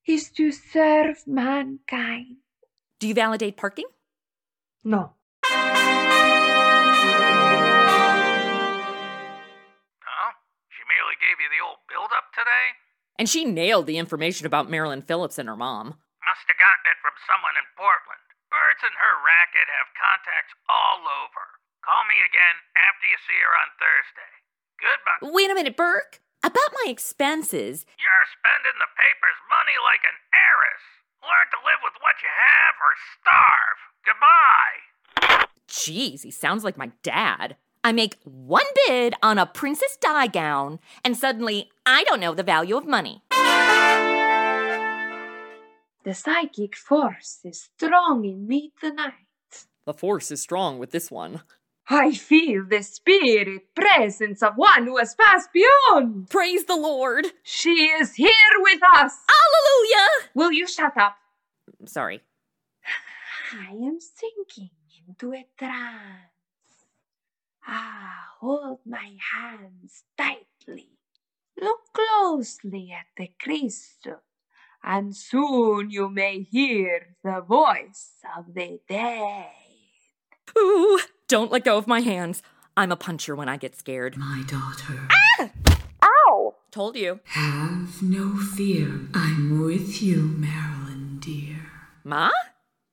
is 0.05 0.29
to 0.31 0.51
serve 0.51 1.25
mankind. 1.25 2.37
Do 2.99 3.07
you 3.07 3.13
validate 3.13 3.57
parking? 3.57 3.85
No. 4.83 5.13
Huh? 10.03 10.31
She 10.69 10.83
merely 10.87 11.15
gave 11.19 11.39
you 11.39 11.49
the 11.51 11.63
old 11.63 11.79
build-up 11.87 12.31
today? 12.35 12.82
And 13.17 13.29
she 13.29 13.45
nailed 13.45 13.85
the 13.85 14.01
information 14.01 14.45
about 14.47 14.69
Marilyn 14.69 15.05
Phillips 15.05 15.37
and 15.37 15.47
her 15.47 15.57
mom. 15.57 16.01
Must 16.25 16.47
have 16.49 16.57
gotten 16.59 16.85
it 16.89 16.99
from 17.03 17.13
someone 17.29 17.53
in 17.59 17.67
Portland. 17.77 18.25
Birds 18.49 18.81
and 18.81 18.95
her 18.97 19.15
racket 19.21 19.69
have 19.69 19.97
contacts 19.97 20.53
all 20.69 21.05
over. 21.05 21.45
Call 21.85 22.05
me 22.09 22.17
again 22.25 22.57
after 22.79 23.05
you 23.05 23.17
see 23.27 23.37
her 23.43 23.53
on 23.53 23.69
Thursday. 23.77 24.31
Goodbye. 24.79 25.21
Wait 25.35 25.51
a 25.51 25.57
minute, 25.57 25.77
Burke. 25.77 26.21
About 26.43 26.75
my 26.83 26.91
expenses. 26.91 27.85
You're 27.99 28.27
spending 28.35 28.77
the 28.81 28.91
paper's 28.99 29.41
money 29.47 29.77
like 29.79 30.03
an 30.03 30.17
heiress. 30.35 30.83
Learn 31.23 31.47
to 31.55 31.59
live 31.63 31.81
with 31.85 31.95
what 32.03 32.19
you 32.19 32.31
have 32.31 32.75
or 32.81 32.93
starve. 33.19 33.79
Goodbye. 34.03 35.53
Jeez, 35.69 36.23
he 36.23 36.31
sounds 36.31 36.63
like 36.63 36.77
my 36.77 36.91
dad. 37.01 37.55
I 37.85 37.91
make 37.91 38.17
one 38.23 38.65
bid 38.87 39.13
on 39.21 39.37
a 39.37 39.45
princess 39.45 39.97
Di 39.99 40.27
gown, 40.27 40.79
and 41.03 41.17
suddenly 41.17 41.69
I 41.85 42.05
don't 42.05 42.21
know 42.21 42.33
the 42.33 42.43
value 42.43 42.77
of 42.77 42.87
money. 42.87 43.23
The 46.05 46.13
psychic 46.13 46.77
force 46.77 47.39
is 47.43 47.69
strong 47.75 48.23
in 48.23 48.47
me 48.47 48.71
tonight. 48.79 49.13
The 49.85 49.93
force 49.93 50.31
is 50.31 50.41
strong 50.41 50.79
with 50.79 50.91
this 50.91 51.11
one. 51.11 51.41
I 51.89 52.13
feel 52.13 52.63
the 52.65 52.81
spirit 52.81 53.63
presence 53.75 54.41
of 54.41 54.53
one 54.55 54.85
who 54.85 54.97
has 54.97 55.15
passed 55.15 55.49
beyond. 55.53 56.29
Praise 56.29 56.63
the 56.63 56.77
Lord. 56.77 57.27
She 57.43 57.89
is 57.99 58.13
here 58.13 58.29
with 58.59 58.79
us. 58.95 59.13
Hallelujah. 59.27 60.07
Will 60.35 60.53
you 60.53 60.67
shut 60.67 60.95
up? 60.97 61.17
Sorry. 61.85 62.21
I 63.53 63.71
am 63.73 63.99
sinking 63.99 64.69
into 65.05 65.33
a 65.33 65.45
trance. 65.57 66.32
Ah, 67.67 68.27
hold 68.39 68.79
my 68.85 69.15
hands 69.33 70.03
tightly. 70.17 70.89
Look 71.59 71.79
closely 71.93 72.91
at 72.91 73.05
the 73.15 73.31
crystal, 73.39 74.21
and 74.83 75.15
soon 75.15 75.91
you 75.91 76.09
may 76.09 76.41
hear 76.41 77.15
the 77.23 77.41
voice 77.41 78.15
of 78.37 78.53
the 78.53 78.79
dead. 78.89 79.51
Ooh, 80.57 80.99
don't 81.27 81.51
let 81.51 81.63
go 81.63 81.77
of 81.77 81.87
my 81.87 82.01
hands. 82.01 82.41
I'm 82.75 82.91
a 82.91 82.95
puncher 82.95 83.35
when 83.35 83.47
I 83.47 83.57
get 83.57 83.77
scared. 83.77 84.17
My 84.17 84.43
daughter. 84.47 85.07
Ah! 85.39 85.49
Ow! 86.03 86.55
Told 86.71 86.95
you. 86.95 87.19
Have 87.25 88.01
no 88.01 88.35
fear. 88.35 89.07
I'm 89.13 89.61
with 89.61 90.01
you, 90.01 90.33
Marilyn, 90.37 91.19
dear. 91.19 91.71
Ma? 92.03 92.29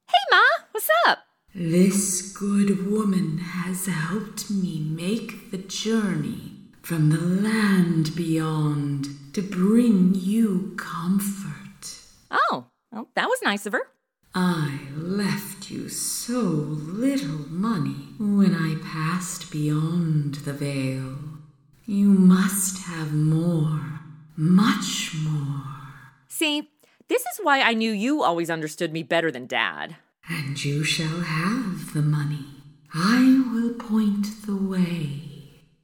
Hey, 0.07 0.19
Ma, 0.31 0.43
what's 0.71 0.89
up? 1.09 1.21
This 1.53 2.33
good 2.33 2.87
woman 2.87 3.39
has 3.39 3.87
helped 3.87 4.53
me 4.53 4.79
make 4.79 5.51
the 5.51 5.59
journey 5.59 6.53
from 6.81 7.11
the 7.11 7.21
land 7.21 8.15
beyond 8.15 9.09
to 9.35 9.43
bring 9.43 10.15
you 10.15 10.75
comfort. 10.77 11.99
Oh, 12.31 12.67
well, 12.93 13.09
that 13.17 13.29
was 13.29 13.43
nice 13.43 13.67
of 13.67 13.73
her. 13.73 13.83
I 14.33 14.79
left 14.95 15.73
you 15.73 15.89
so 15.89 16.39
little 16.39 17.49
money 17.49 18.15
when 18.21 18.55
I 18.55 18.77
passed 18.85 19.51
beyond 19.51 20.37
the 20.37 20.53
veil. 20.53 21.17
You 21.85 22.11
must 22.11 22.85
have 22.85 23.13
more, 23.13 24.03
much 24.37 25.17
more. 25.17 25.65
See, 26.29 26.71
this 27.09 27.23
is 27.23 27.41
why 27.43 27.61
I 27.61 27.75
knew 27.75 27.91
you 27.91 28.23
always 28.23 28.51
understood 28.51 28.93
me 28.93 29.03
better 29.03 29.33
than 29.33 29.49
Dad. 29.49 29.97
And 30.31 30.65
you 30.65 30.85
shall 30.85 31.23
have 31.23 31.93
the 31.93 32.03
money. 32.03 32.47
I 32.95 33.43
will 33.53 33.75
point 33.75 34.47
the 34.47 34.55
way. 34.55 35.23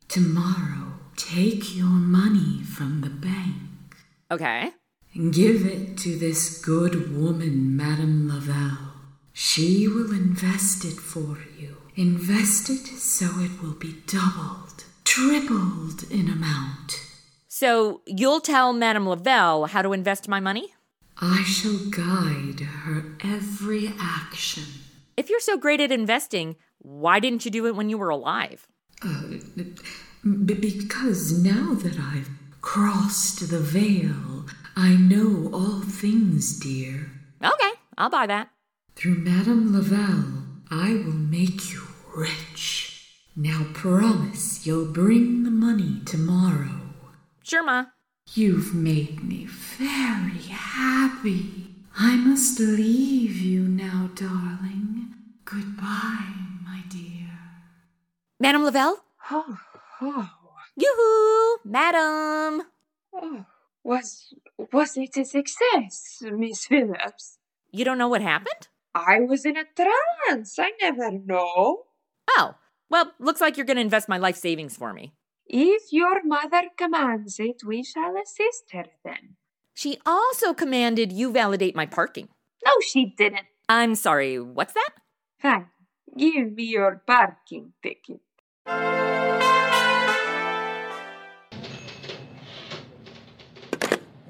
Tomorrow, 0.09 1.01
take 1.17 1.77
your 1.77 1.87
money 1.87 2.63
from 2.63 3.01
the 3.01 3.11
bank. 3.11 3.97
Okay. 4.31 4.71
And 5.15 5.35
give 5.35 5.67
it 5.67 5.99
to 5.99 6.17
this 6.17 6.63
good 6.63 7.17
woman, 7.17 7.77
Madame 7.77 8.29
Lavelle. 8.29 8.93
She 9.33 9.89
will 9.89 10.13
invest 10.13 10.85
it 10.85 10.99
for 10.99 11.39
you. 11.59 11.77
Invest 11.97 12.71
it 12.71 12.87
so 12.87 13.27
it 13.41 13.61
will 13.61 13.75
be 13.75 13.97
doubled, 14.07 14.85
tripled 15.05 16.05
in 16.11 16.31
amount. 16.31 17.01
So 17.49 18.03
you'll 18.07 18.41
tell 18.41 18.73
Madame 18.73 19.09
Lavelle 19.09 19.67
how 19.67 19.83
to 19.83 19.93
invest 19.93 20.29
my 20.29 20.39
money? 20.39 20.75
I 21.21 21.43
shall 21.45 21.79
guide 21.91 22.61
her 22.61 23.05
every 23.25 23.93
action. 24.01 24.65
If 25.17 25.31
you're 25.31 25.41
so 25.41 25.57
great 25.57 25.81
at 25.81 25.91
investing, 25.91 26.57
why 26.79 27.21
didn't 27.21 27.45
you 27.45 27.51
do 27.51 27.67
it 27.67 27.75
when 27.75 27.89
you 27.89 27.97
were 27.97 28.11
alive? 28.11 28.67
Uh, 29.03 29.23
b- 29.57 30.55
because 30.55 31.43
now 31.43 31.75
that 31.75 31.99
I've 31.99 32.29
crossed 32.61 33.49
the 33.51 33.61
veil, 33.61 34.45
I 34.77 34.95
know 34.97 35.51
all 35.55 35.81
things, 35.81 36.59
dear. 36.59 37.11
Okay, 37.43 37.71
I'll 37.97 38.11
buy 38.11 38.27
that. 38.27 38.51
Through 38.95 39.17
Madame 39.17 39.73
Lavelle, 39.73 40.45
I 40.71 40.93
will 40.95 41.13
make 41.13 41.73
you 41.73 41.83
rich. 42.15 43.11
Now 43.35 43.67
promise 43.75 44.67
you'll 44.67 44.91
bring 44.93 45.45
the 45.45 45.51
money 45.51 46.01
tomorrow. 46.05 46.81
Sure, 47.43 47.63
Ma. 47.63 47.87
You've 48.35 48.75
made 48.75 49.23
me 49.23 49.47
very 49.47 50.43
happy. 50.51 51.69
I 51.99 52.17
must 52.17 52.61
leave 52.61 53.37
you 53.37 53.63
now, 53.63 54.11
darling. 54.15 55.15
Goodbye, 55.45 56.35
my 56.63 56.83
dear. 56.91 57.31
Madame 58.39 58.65
Lavelle? 58.65 58.99
Oh, 59.31 59.59
oh. 60.03 60.31
Yoo-hoo! 60.77 61.71
Madam! 61.71 62.67
Oh, 63.15 63.47
was, 63.83 64.35
was 64.71 64.97
it 64.99 65.17
a 65.17 65.25
success, 65.25 66.23
Miss 66.23 66.67
Phillips? 66.67 67.39
You 67.71 67.85
don't 67.87 67.97
know 67.97 68.09
what 68.09 68.21
happened? 68.21 68.69
I 68.95 69.21
was 69.21 69.47
in 69.47 69.57
a 69.57 69.65
trance. 69.65 70.59
I 70.59 70.73
never 70.83 71.11
know. 71.13 71.85
Oh, 72.29 72.55
well, 72.91 73.13
looks 73.19 73.41
like 73.41 73.57
you're 73.57 73.65
going 73.67 73.77
to 73.77 73.83
invest 73.83 74.09
my 74.09 74.19
life 74.19 74.37
savings 74.37 74.77
for 74.77 74.93
me. 74.93 75.15
If 75.49 75.93
your 75.93 76.25
mother 76.25 76.65
commands 76.77 77.39
it, 77.39 77.63
we 77.65 77.85
shall 77.85 78.17
assist 78.17 78.73
her 78.73 78.87
then. 79.05 79.37
She 79.75 79.99
also 80.05 80.53
commanded 80.53 81.13
you 81.13 81.33
validate 81.33 81.77
my 81.77 81.87
parking. 81.87 82.29
No, 82.65 82.73
she 82.81 83.15
didn't. 83.17 83.47
I'm 83.69 83.95
sorry, 83.95 84.41
what's 84.41 84.73
that? 84.73 84.91
Fine. 85.39 85.67
Give 86.17 86.53
me 86.53 86.65
your 86.65 87.03
parking 87.07 87.75
ticket. 87.83 88.21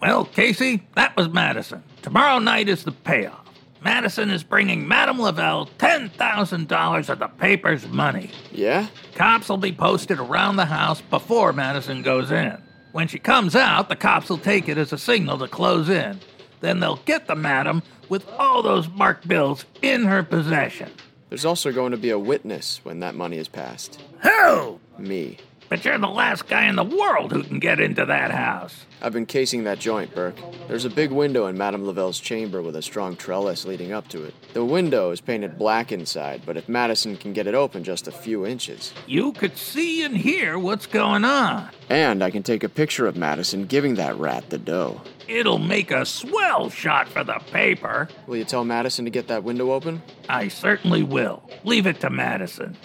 Well, 0.02 0.26
Casey, 0.26 0.86
that 0.94 1.16
was 1.16 1.28
Madison. 1.30 1.82
Tomorrow 2.02 2.40
night 2.40 2.68
is 2.68 2.84
the 2.84 2.92
payoff. 2.92 3.46
Madison 3.82 4.30
is 4.30 4.42
bringing 4.42 4.88
Madame 4.88 5.20
Lavelle 5.20 5.66
$10,000 5.78 7.08
of 7.08 7.18
the 7.18 7.28
paper's 7.28 7.86
money. 7.88 8.30
Yeah? 8.52 8.88
Cops 9.14 9.48
will 9.48 9.56
be 9.58 9.72
posted 9.72 10.18
around 10.18 10.56
the 10.56 10.66
house 10.66 11.00
before 11.00 11.52
Madison 11.52 12.02
goes 12.02 12.30
in. 12.30 12.60
When 12.92 13.08
she 13.08 13.18
comes 13.18 13.54
out, 13.54 13.88
the 13.88 13.96
cops 13.96 14.28
will 14.30 14.38
take 14.38 14.68
it 14.68 14.78
as 14.78 14.92
a 14.92 14.98
signal 14.98 15.38
to 15.38 15.48
close 15.48 15.88
in. 15.88 16.20
Then 16.60 16.80
they'll 16.80 16.96
get 17.04 17.26
the 17.26 17.36
madam 17.36 17.82
with 18.08 18.26
all 18.38 18.62
those 18.62 18.88
marked 18.88 19.28
bills 19.28 19.66
in 19.82 20.04
her 20.04 20.22
possession. 20.22 20.90
There's 21.28 21.44
also 21.44 21.72
going 21.72 21.90
to 21.90 21.98
be 21.98 22.10
a 22.10 22.18
witness 22.18 22.80
when 22.84 23.00
that 23.00 23.14
money 23.14 23.36
is 23.36 23.48
passed. 23.48 24.00
Who? 24.22 24.80
Me. 24.98 25.38
But 25.68 25.84
you're 25.84 25.98
the 25.98 26.06
last 26.06 26.46
guy 26.46 26.68
in 26.68 26.76
the 26.76 26.84
world 26.84 27.32
who 27.32 27.42
can 27.42 27.58
get 27.58 27.80
into 27.80 28.04
that 28.04 28.30
house. 28.30 28.86
I've 29.02 29.12
been 29.12 29.26
casing 29.26 29.64
that 29.64 29.78
joint, 29.78 30.14
Burke. 30.14 30.36
There's 30.68 30.84
a 30.84 30.90
big 30.90 31.10
window 31.10 31.46
in 31.46 31.58
Madame 31.58 31.84
Lavelle's 31.84 32.20
chamber 32.20 32.62
with 32.62 32.76
a 32.76 32.82
strong 32.82 33.16
trellis 33.16 33.64
leading 33.64 33.92
up 33.92 34.08
to 34.08 34.22
it. 34.24 34.34
The 34.54 34.64
window 34.64 35.10
is 35.10 35.20
painted 35.20 35.58
black 35.58 35.92
inside, 35.92 36.42
but 36.46 36.56
if 36.56 36.68
Madison 36.68 37.16
can 37.16 37.32
get 37.32 37.46
it 37.46 37.54
open 37.54 37.84
just 37.84 38.06
a 38.08 38.12
few 38.12 38.46
inches. 38.46 38.94
You 39.06 39.32
could 39.32 39.56
see 39.56 40.04
and 40.04 40.16
hear 40.16 40.58
what's 40.58 40.86
going 40.86 41.24
on. 41.24 41.68
And 41.90 42.22
I 42.22 42.30
can 42.30 42.42
take 42.42 42.64
a 42.64 42.68
picture 42.68 43.06
of 43.06 43.16
Madison 43.16 43.66
giving 43.66 43.96
that 43.96 44.16
rat 44.18 44.48
the 44.50 44.58
dough. 44.58 45.00
It'll 45.28 45.58
make 45.58 45.90
a 45.90 46.06
swell 46.06 46.70
shot 46.70 47.08
for 47.08 47.24
the 47.24 47.40
paper. 47.52 48.08
Will 48.26 48.36
you 48.36 48.44
tell 48.44 48.64
Madison 48.64 49.04
to 49.04 49.10
get 49.10 49.26
that 49.28 49.42
window 49.42 49.72
open? 49.72 50.02
I 50.28 50.48
certainly 50.48 51.02
will. 51.02 51.42
Leave 51.64 51.86
it 51.86 52.00
to 52.00 52.10
Madison. 52.10 52.76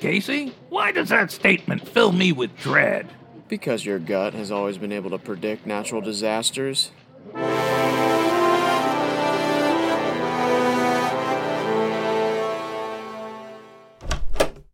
Casey, 0.00 0.54
why 0.68 0.92
does 0.92 1.08
that 1.08 1.30
statement 1.30 1.88
fill 1.88 2.12
me 2.12 2.30
with 2.30 2.56
dread? 2.58 3.08
Because 3.48 3.86
your 3.86 3.98
gut 3.98 4.34
has 4.34 4.50
always 4.50 4.76
been 4.76 4.92
able 4.92 5.10
to 5.10 5.18
predict 5.18 5.66
natural 5.66 6.02
disasters. 6.02 6.90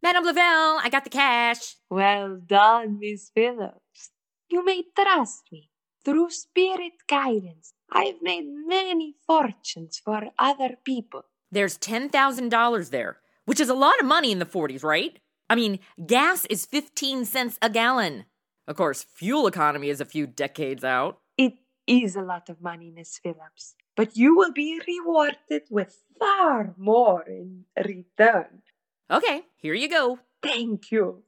Madame 0.03 0.25
Lavelle, 0.25 0.81
I 0.83 0.89
got 0.91 1.05
the 1.05 1.11
cash. 1.11 1.77
Well 1.89 2.41
done, 2.45 2.99
Miss 2.99 3.31
Phillips. 3.33 4.11
You 4.51 4.65
may 4.65 4.83
trust 4.95 5.45
me. 5.53 5.71
Through 6.05 6.31
spirit 6.31 6.95
guidance, 7.09 7.75
I've 7.91 8.21
made 8.23 8.45
many 8.67 9.15
fortunes 9.25 10.01
for 10.05 10.31
other 10.37 10.77
people. 10.85 11.27
There's 11.53 11.79
$10,000 11.79 12.91
there, 12.91 13.19
which 13.45 13.61
is 13.61 13.69
a 13.69 13.75
lot 13.75 13.99
of 14.01 14.07
money 14.07 14.33
in 14.33 14.39
the 14.39 14.47
40s, 14.47 14.83
right? 14.83 15.19
I 15.49 15.55
mean, 15.55 15.79
gas 16.07 16.47
is 16.47 16.67
15 16.67 17.25
cents 17.25 17.59
a 17.61 17.69
gallon. 17.69 18.25
Of 18.67 18.77
course, 18.77 19.05
fuel 19.15 19.47
economy 19.47 19.89
is 19.89 20.01
a 20.01 20.05
few 20.05 20.27
decades 20.27 20.85
out. 20.85 21.19
It 21.37 21.55
is 21.87 22.17
a 22.17 22.23
lot 22.23 22.49
of 22.49 22.63
money, 22.63 22.91
Miss 22.95 23.19
Phillips, 23.19 23.75
but 23.97 24.17
you 24.17 24.37
will 24.37 24.53
be 24.53 24.81
rewarded 24.87 25.63
with 25.71 25.99
far 26.19 26.75
more 26.79 27.23
in 27.27 27.65
return. 27.77 28.63
Okay, 29.11 29.43
here 29.57 29.75
you 29.75 29.89
go. 29.89 30.21
Thank 30.43 30.91
you. 30.91 31.25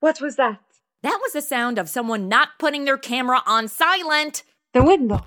What 0.00 0.20
was 0.20 0.36
that? 0.36 0.60
That 1.02 1.18
was 1.22 1.32
the 1.32 1.42
sound 1.42 1.78
of 1.78 1.88
someone 1.88 2.28
not 2.28 2.50
putting 2.58 2.84
their 2.84 2.98
camera 2.98 3.42
on 3.46 3.68
silent. 3.68 4.42
The 4.74 4.82
window. 4.82 5.26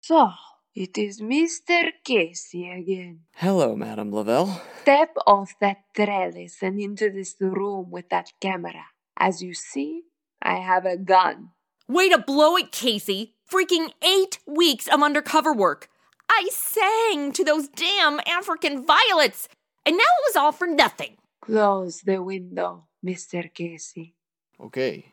So, 0.00 0.30
it 0.74 0.96
is 0.96 1.20
Mr. 1.20 1.90
Casey 2.04 2.70
again. 2.70 3.20
Hello, 3.36 3.74
Madame 3.74 4.12
Lavelle. 4.12 4.62
Step 4.82 5.14
off 5.26 5.54
that 5.60 5.78
trellis 5.94 6.62
and 6.62 6.80
into 6.80 7.10
this 7.10 7.34
room 7.40 7.90
with 7.90 8.08
that 8.10 8.32
camera. 8.40 8.86
As 9.16 9.42
you 9.42 9.54
see, 9.54 10.02
I 10.40 10.56
have 10.56 10.86
a 10.86 10.96
gun. 10.96 11.50
Way 11.88 12.08
to 12.08 12.18
blow 12.18 12.56
it, 12.56 12.72
Casey. 12.72 13.34
Freaking 13.50 13.90
eight 14.02 14.38
weeks 14.46 14.86
of 14.86 15.02
undercover 15.02 15.52
work. 15.52 15.88
I 16.30 16.48
sang 16.52 17.32
to 17.32 17.44
those 17.44 17.68
damn 17.68 18.20
African 18.24 18.86
violets, 18.86 19.48
and 19.84 19.96
now 19.96 20.04
it 20.04 20.28
was 20.28 20.36
all 20.36 20.52
for 20.52 20.68
nothing. 20.68 21.16
Close 21.42 22.02
the 22.02 22.22
window, 22.22 22.86
Mr. 23.04 23.52
Casey. 23.52 24.14
Okay. 24.60 25.12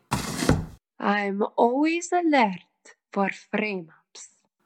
I'm 1.00 1.42
always 1.56 2.12
alert 2.12 2.62
for 3.12 3.30
frame 3.50 3.88
ups. 3.90 3.97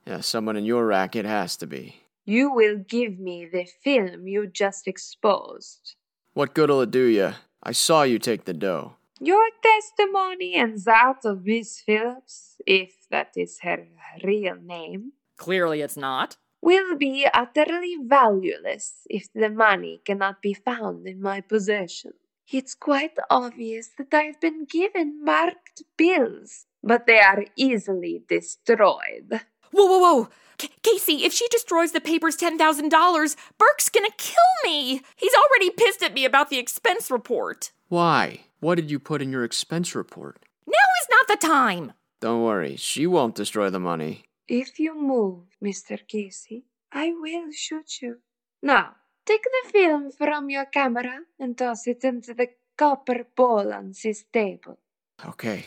Yeah, 0.07 0.21
someone 0.21 0.57
in 0.57 0.65
your 0.65 0.87
racket 0.87 1.25
has 1.25 1.57
to 1.59 1.67
be. 1.67 2.03
You 2.25 2.53
will 2.53 2.77
give 2.77 3.19
me 3.19 3.49
the 3.51 3.67
film 3.83 4.27
you 4.27 4.47
just 4.47 4.87
exposed. 4.87 5.95
What 6.35 6.55
good'll 6.55 6.81
it 6.83 6.91
do 6.91 7.05
ya? 7.05 7.35
I 7.63 7.73
saw 7.73 8.03
you 8.03 8.19
take 8.19 8.45
the 8.45 8.55
dough. 8.55 8.97
Your 9.21 9.49
testimony 9.63 10.55
and 10.55 10.79
that 10.85 11.25
of 11.25 11.45
Miss 11.45 11.81
Phillips, 11.81 12.57
if 12.67 13.07
that 13.11 13.33
is 13.37 13.61
her 13.63 13.87
real 14.25 14.57
name, 14.57 15.13
Clearly 15.37 15.81
it's 15.81 15.97
not. 15.97 16.37
will 16.61 16.97
be 16.97 17.27
utterly 17.35 17.97
valueless 18.01 19.01
if 19.11 19.33
the 19.33 19.49
money 19.51 20.01
cannot 20.05 20.41
be 20.41 20.55
found 20.55 21.07
in 21.09 21.21
my 21.21 21.41
possession. 21.41 22.13
It's 22.51 22.75
quite 22.75 23.17
obvious 23.29 23.91
that 23.99 24.15
I've 24.15 24.41
been 24.41 24.67
given 24.67 25.25
marked 25.25 25.83
bills, 25.97 26.67
but 26.83 27.07
they 27.07 27.19
are 27.19 27.45
easily 27.57 28.23
destroyed. 28.29 29.41
Whoa, 29.73 29.87
whoa, 29.87 29.99
whoa. 29.99 30.29
C- 30.61 30.71
Casey, 30.83 31.25
if 31.25 31.33
she 31.33 31.49
destroys 31.49 31.93
the 31.93 32.01
paper's 32.01 32.37
$10,000, 32.37 33.37
Burke's 33.59 33.89
gonna 33.89 34.09
kill 34.17 34.53
me. 34.65 35.03
He's 35.17 35.35
already 35.35 35.71
pissed 35.71 36.03
at 36.03 36.15
me 36.15 36.25
about 36.25 36.51
the 36.51 36.59
expense 36.59 37.11
report. 37.11 37.73
Why? 37.89 38.43
What 38.61 38.77
did 38.77 38.91
you 38.91 38.99
put 38.99 39.23
in 39.23 39.33
your 39.33 39.45
expense 39.45 39.95
report? 39.95 40.39
Now 40.67 40.89
is 41.01 41.09
not 41.11 41.27
the 41.29 41.47
time. 41.47 41.93
Don't 42.21 42.43
worry, 42.45 42.77
she 42.77 43.07
won't 43.07 43.35
destroy 43.35 43.71
the 43.71 43.81
money. 43.81 44.25
If 44.47 44.79
you 44.79 44.95
move, 44.95 45.45
Mr. 45.63 45.99
Casey, 46.07 46.65
I 46.93 47.13
will 47.13 47.51
shoot 47.53 48.01
you. 48.03 48.19
Now, 48.63 48.95
take 49.27 49.43
the 49.43 49.71
film 49.73 50.13
from 50.13 50.51
your 50.51 50.67
camera 50.67 51.21
and 51.41 51.57
toss 51.59 51.87
it 51.87 52.05
into 52.05 52.35
the 52.35 52.49
copper 52.77 53.27
bowl 53.35 53.73
on 53.73 53.93
this 54.03 54.25
table. 54.33 54.79
Okay. 55.27 55.65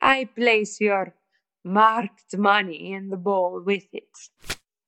I 0.00 0.24
place 0.36 0.80
your 0.80 1.12
marked 1.66 2.36
money 2.38 2.92
in 2.92 3.10
the 3.10 3.16
bowl 3.16 3.60
with 3.60 3.86
it. 3.92 4.08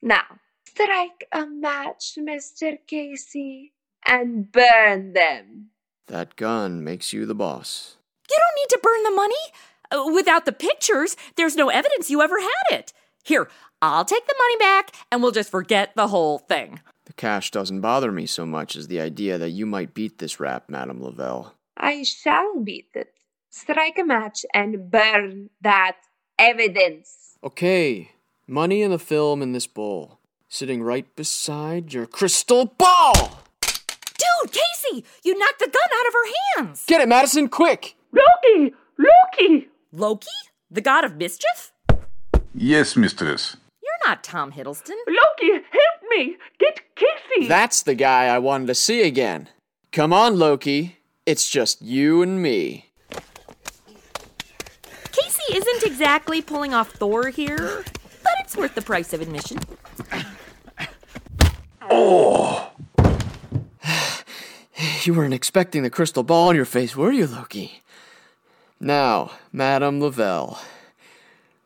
Now, 0.01 0.23
strike 0.67 1.27
a 1.33 1.45
match, 1.45 2.17
Mr. 2.17 2.79
Casey, 2.87 3.73
and 4.07 4.51
burn 4.51 5.12
them. 5.12 5.71
That 6.07 6.37
gun 6.37 6.85
makes 6.85 7.12
you 7.12 7.27
the 7.27 7.35
boss. 7.35 7.97
You 8.31 8.37
don't 8.38 8.62
need 8.62 8.71
to 8.71 8.81
burn 8.83 9.03
the 9.03 9.11
money. 9.11 9.35
Uh, 9.91 10.12
without 10.14 10.45
the 10.45 10.53
pictures, 10.53 11.17
there's 11.37 11.57
no 11.57 11.69
evidence 11.69 12.11
you 12.11 12.23
ever 12.23 12.38
had 12.41 12.79
it. 12.79 12.93
Here, 13.25 13.49
I'll 13.83 14.05
take 14.05 14.27
the 14.27 14.35
money 14.38 14.57
back 14.59 14.95
and 15.11 15.23
we'll 15.23 15.33
just 15.33 15.51
forget 15.51 15.95
the 15.97 16.09
whole 16.09 16.38
thing. 16.38 16.81
The 17.07 17.12
cash 17.14 17.51
doesn't 17.51 17.81
bother 17.81 18.12
me 18.12 18.27
so 18.27 18.47
much 18.47 18.77
as 18.77 18.87
the 18.87 19.01
idea 19.01 19.37
that 19.38 19.51
you 19.51 19.67
might 19.67 19.95
beat 19.95 20.19
this 20.19 20.38
rap, 20.38 20.64
Madame 20.69 21.03
Lavelle. 21.03 21.55
I 21.77 22.05
shall 22.05 22.61
beat 22.61 22.91
it. 22.95 23.14
Strike 23.51 23.99
a 23.99 24.05
match 24.05 24.45
and 24.55 24.91
burn 24.91 25.51
that 25.62 25.97
evidence. 26.38 27.37
Okay, 27.42 28.12
money 28.46 28.83
in 28.83 28.90
the 28.90 28.98
film 28.98 29.42
in 29.42 29.53
this 29.53 29.66
bowl, 29.66 30.18
sitting 30.48 30.83
right 30.83 31.14
beside 31.16 31.92
your 31.92 32.07
crystal 32.07 32.66
ball! 32.79 33.42
Dude, 33.62 34.53
Casey, 34.53 35.05
you 35.22 35.38
knocked 35.38 35.59
the 35.59 35.66
gun 35.66 35.98
out 35.98 36.07
of 36.07 36.14
her 36.14 36.57
hands. 36.57 36.85
Get 36.87 37.01
it, 37.01 37.09
Madison, 37.09 37.48
quick! 37.48 37.96
Loki! 38.12 38.74
Loki! 38.98 39.68
Loki? 39.92 40.27
The 40.70 40.81
god 40.81 41.05
of 41.05 41.16
mischief? 41.16 41.72
Yes, 42.55 42.96
mistress. 42.96 43.57
You're 43.83 44.09
not 44.11 44.24
Tom 44.24 44.53
Hiddleston. 44.53 44.96
Loki, 45.07 45.53
help 45.53 46.11
me! 46.11 46.37
Get 46.59 46.81
Casey! 46.96 47.46
That's 47.48 47.83
the 47.83 47.94
guy 47.94 48.27
I 48.27 48.38
wanted 48.38 48.66
to 48.66 48.74
see 48.74 49.03
again. 49.03 49.48
Come 49.92 50.12
on, 50.12 50.38
Loki. 50.38 50.98
It's 51.24 51.48
just 51.48 51.83
you 51.83 52.22
and 52.22 52.42
me. 52.42 52.88
Isn't 55.59 55.83
exactly 55.83 56.40
pulling 56.40 56.73
off 56.73 56.92
Thor 56.92 57.31
here, 57.31 57.83
but 58.23 58.33
it's 58.38 58.57
worth 58.57 58.77
the 58.77 58.81
price 58.81 59.12
of 59.12 59.21
admission. 59.21 59.59
Oh! 61.90 62.71
you 65.03 65.14
weren't 65.14 65.35
expecting 65.35 65.83
the 65.83 65.90
crystal 65.90 66.23
ball 66.23 66.51
on 66.51 66.55
your 66.55 66.64
face, 66.64 66.94
were 66.94 67.11
you, 67.11 67.27
Loki? 67.27 67.83
Now, 68.79 69.33
Madame 69.53 70.01
Lavelle, 70.01 70.61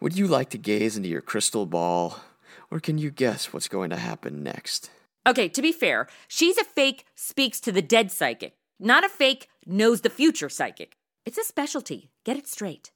would 0.01 0.17
you 0.17 0.27
like 0.27 0.49
to 0.51 0.59
gaze 0.59 0.97
into 0.97 1.11
your 1.11 1.21
crystal 1.21 1.67
ball, 1.67 2.21
or 2.71 2.81
can 2.81 2.97
you 2.97 3.11
guess 3.11 3.53
what's 3.53 3.69
going 3.69 3.91
to 3.91 3.97
happen 3.97 4.43
next? 4.43 4.91
Okay, 5.27 5.51
to 5.51 5.61
be 5.61 5.71
fair, 5.71 6.09
she's 6.29 6.57
a 6.57 6.65
fake 6.65 7.05
speaks 7.15 7.61
to 7.61 7.71
the 7.71 7.83
dead 7.83 8.11
psychic, 8.11 8.55
not 8.81 9.05
a 9.05 9.11
fake 9.11 9.49
knows 9.67 10.01
the 10.01 10.09
future 10.09 10.49
psychic. 10.49 10.97
It's 11.27 11.37
a 11.37 11.45
specialty. 11.45 12.09
Get 12.25 12.39
it 12.39 12.49
straight. 12.49 12.91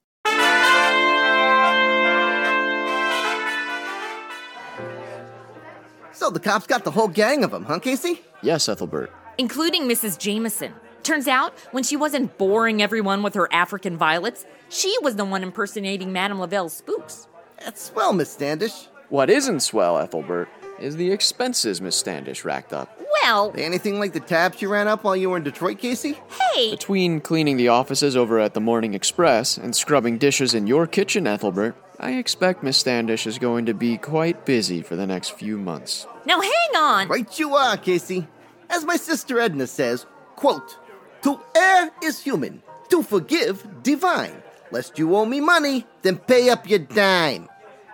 So 6.17 6.31
the 6.31 6.41
cops 6.41 6.67
got 6.67 6.83
the 6.85 6.91
whole 6.91 7.09
gang 7.09 7.45
of 7.45 7.51
them, 7.51 7.65
huh, 7.65 7.79
Casey? 7.79 8.23
Yes, 8.43 8.69
Ethelbert. 8.71 9.11
including 9.37 9.83
Mrs. 9.83 10.19
Jameson. 10.19 10.73
Turns 11.03 11.29
out, 11.29 11.53
when 11.73 11.85
she 11.85 11.95
wasn't 11.95 12.39
boring 12.39 12.81
everyone 12.81 13.23
with 13.23 13.35
her 13.35 13.53
African 13.53 13.99
violets, 13.99 14.47
she 14.71 14.97
was 15.03 15.17
the 15.17 15.27
one 15.27 15.43
impersonating 15.43 16.11
Madame 16.11 16.39
Lavelle's 16.41 16.73
spooks. 16.73 17.29
That's 17.63 17.83
swell, 17.83 18.15
Miss 18.15 18.31
Standish. 18.31 18.89
What 19.11 19.29
isn't 19.29 19.61
swell, 19.61 19.99
Ethelbert, 19.99 20.49
is 20.81 20.97
the 20.97 21.13
expenses 21.13 21.83
Miss 21.83 21.97
Standish 21.97 22.47
racked 22.47 22.73
up. 22.73 22.99
Well, 23.23 23.53
anything 23.57 23.99
like 24.01 24.15
the 24.15 24.21
tabs 24.21 24.63
you 24.63 24.69
ran 24.71 24.89
up 24.89 25.05
while 25.05 25.15
you 25.17 25.29
were 25.31 25.37
in 25.37 25.43
Detroit, 25.45 25.79
Casey? 25.79 26.19
hey, 26.55 26.71
Between 26.71 27.21
cleaning 27.21 27.57
the 27.59 27.69
offices 27.69 28.17
over 28.17 28.41
at 28.41 28.55
the 28.55 28.61
Morning 28.61 28.95
Express 28.95 29.59
and 29.59 29.77
scrubbing 29.77 30.17
dishes 30.19 30.55
in 30.55 30.67
your 30.67 30.87
kitchen, 30.87 31.27
Ethelbert, 31.27 31.77
I 31.99 32.13
expect 32.13 32.63
Miss 32.63 32.77
Standish 32.77 33.27
is 33.27 33.39
going 33.39 33.67
to 33.67 33.75
be 33.75 33.97
quite 33.97 34.45
busy 34.45 34.83
for 34.83 34.97
the 34.97 35.07
next 35.07 35.31
few 35.31 35.57
months. 35.59 36.07
now 36.27 36.41
hang 36.41 36.77
on. 36.77 37.09
Right 37.09 37.39
you 37.39 37.55
are, 37.55 37.77
Casey. 37.77 38.27
As 38.69 38.85
my 38.85 38.97
sister 38.97 39.41
Edna 39.41 39.67
says, 39.67 40.07
quote, 40.35 40.79
To 41.23 41.41
err 41.57 41.91
is 42.03 42.21
human, 42.23 42.63
to 42.91 43.03
forgive 43.03 43.83
divine. 43.83 44.43
Lest 44.71 44.99
you 44.99 45.15
owe 45.17 45.25
me 45.25 45.41
money, 45.41 45.87
then 46.03 46.19
pay 46.19 46.51
up 46.51 46.69
your 46.69 46.81
dime. 46.81 47.49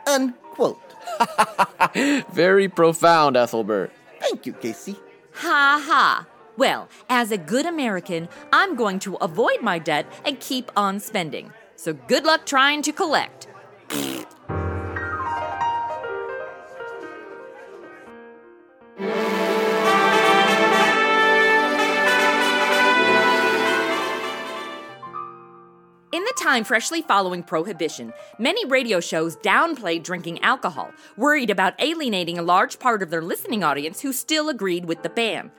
Unquote. 0.06 0.80
Very 2.32 2.68
profound, 2.68 3.36
Ethelbert. 3.36 3.92
Thank 4.20 4.46
you, 4.46 4.52
Casey. 4.54 4.96
Ha 5.34 5.82
ha. 5.86 6.26
Well, 6.56 6.88
as 7.08 7.30
a 7.30 7.38
good 7.38 7.66
American, 7.66 8.28
I'm 8.52 8.74
going 8.74 8.98
to 9.00 9.16
avoid 9.16 9.62
my 9.62 9.78
debt 9.78 10.06
and 10.24 10.40
keep 10.40 10.70
on 10.76 10.98
spending. 11.00 11.52
So 11.76 11.92
good 11.92 12.24
luck 12.24 12.46
trying 12.46 12.82
to 12.82 12.92
collect. 12.92 13.48
The 26.32 26.44
time 26.44 26.64
freshly 26.64 27.02
following 27.02 27.42
Prohibition, 27.42 28.10
many 28.38 28.64
radio 28.64 29.00
shows 29.00 29.36
downplayed 29.36 30.02
drinking 30.02 30.40
alcohol, 30.40 30.90
worried 31.18 31.50
about 31.50 31.74
alienating 31.78 32.38
a 32.38 32.42
large 32.42 32.78
part 32.78 33.02
of 33.02 33.10
their 33.10 33.20
listening 33.20 33.62
audience 33.62 34.00
who 34.00 34.14
still 34.14 34.48
agreed 34.48 34.86
with 34.86 35.02
the 35.02 35.10
ban. 35.10 35.50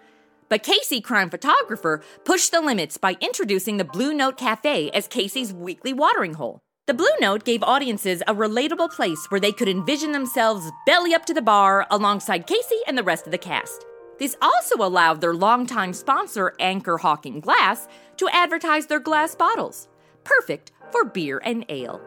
But 0.49 0.63
Casey, 0.63 0.99
crime 0.99 1.29
photographer, 1.29 2.01
pushed 2.25 2.51
the 2.51 2.59
limits 2.59 2.97
by 2.97 3.17
introducing 3.21 3.77
the 3.77 3.83
Blue 3.83 4.15
Note 4.15 4.35
Cafe 4.35 4.89
as 4.95 5.07
Casey's 5.07 5.53
weekly 5.53 5.93
watering 5.93 6.33
hole. 6.33 6.59
The 6.87 6.95
Blue 6.95 7.15
Note 7.21 7.43
gave 7.43 7.61
audiences 7.61 8.23
a 8.25 8.33
relatable 8.33 8.89
place 8.89 9.27
where 9.29 9.39
they 9.39 9.51
could 9.51 9.69
envision 9.69 10.11
themselves 10.11 10.71
belly 10.87 11.13
up 11.13 11.25
to 11.25 11.35
the 11.35 11.41
bar 11.43 11.85
alongside 11.91 12.47
Casey 12.47 12.79
and 12.87 12.97
the 12.97 13.03
rest 13.03 13.27
of 13.27 13.31
the 13.31 13.37
cast. 13.37 13.85
This 14.17 14.35
also 14.41 14.77
allowed 14.77 15.21
their 15.21 15.35
longtime 15.35 15.93
sponsor, 15.93 16.55
Anchor 16.59 16.97
Hocking 16.97 17.41
Glass, 17.41 17.87
to 18.17 18.27
advertise 18.29 18.87
their 18.87 18.99
glass 18.99 19.35
bottles. 19.35 19.87
Perfect 20.23 20.71
for 20.91 21.03
beer 21.03 21.41
and 21.43 21.65
ale. 21.69 22.01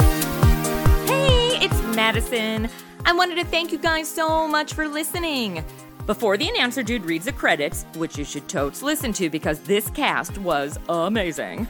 Hey, 0.00 1.58
it's 1.60 1.96
Madison. 1.96 2.68
I 3.04 3.12
wanted 3.12 3.36
to 3.36 3.44
thank 3.44 3.72
you 3.72 3.78
guys 3.78 4.08
so 4.08 4.46
much 4.46 4.74
for 4.74 4.86
listening. 4.86 5.64
Before 6.06 6.36
the 6.36 6.48
announcer 6.48 6.82
dude 6.82 7.04
reads 7.04 7.26
the 7.26 7.32
credits, 7.32 7.84
which 7.94 8.18
you 8.18 8.24
should 8.24 8.48
totes 8.48 8.82
listen 8.82 9.12
to 9.14 9.30
because 9.30 9.60
this 9.60 9.88
cast 9.90 10.36
was 10.38 10.78
amazing. 10.88 11.66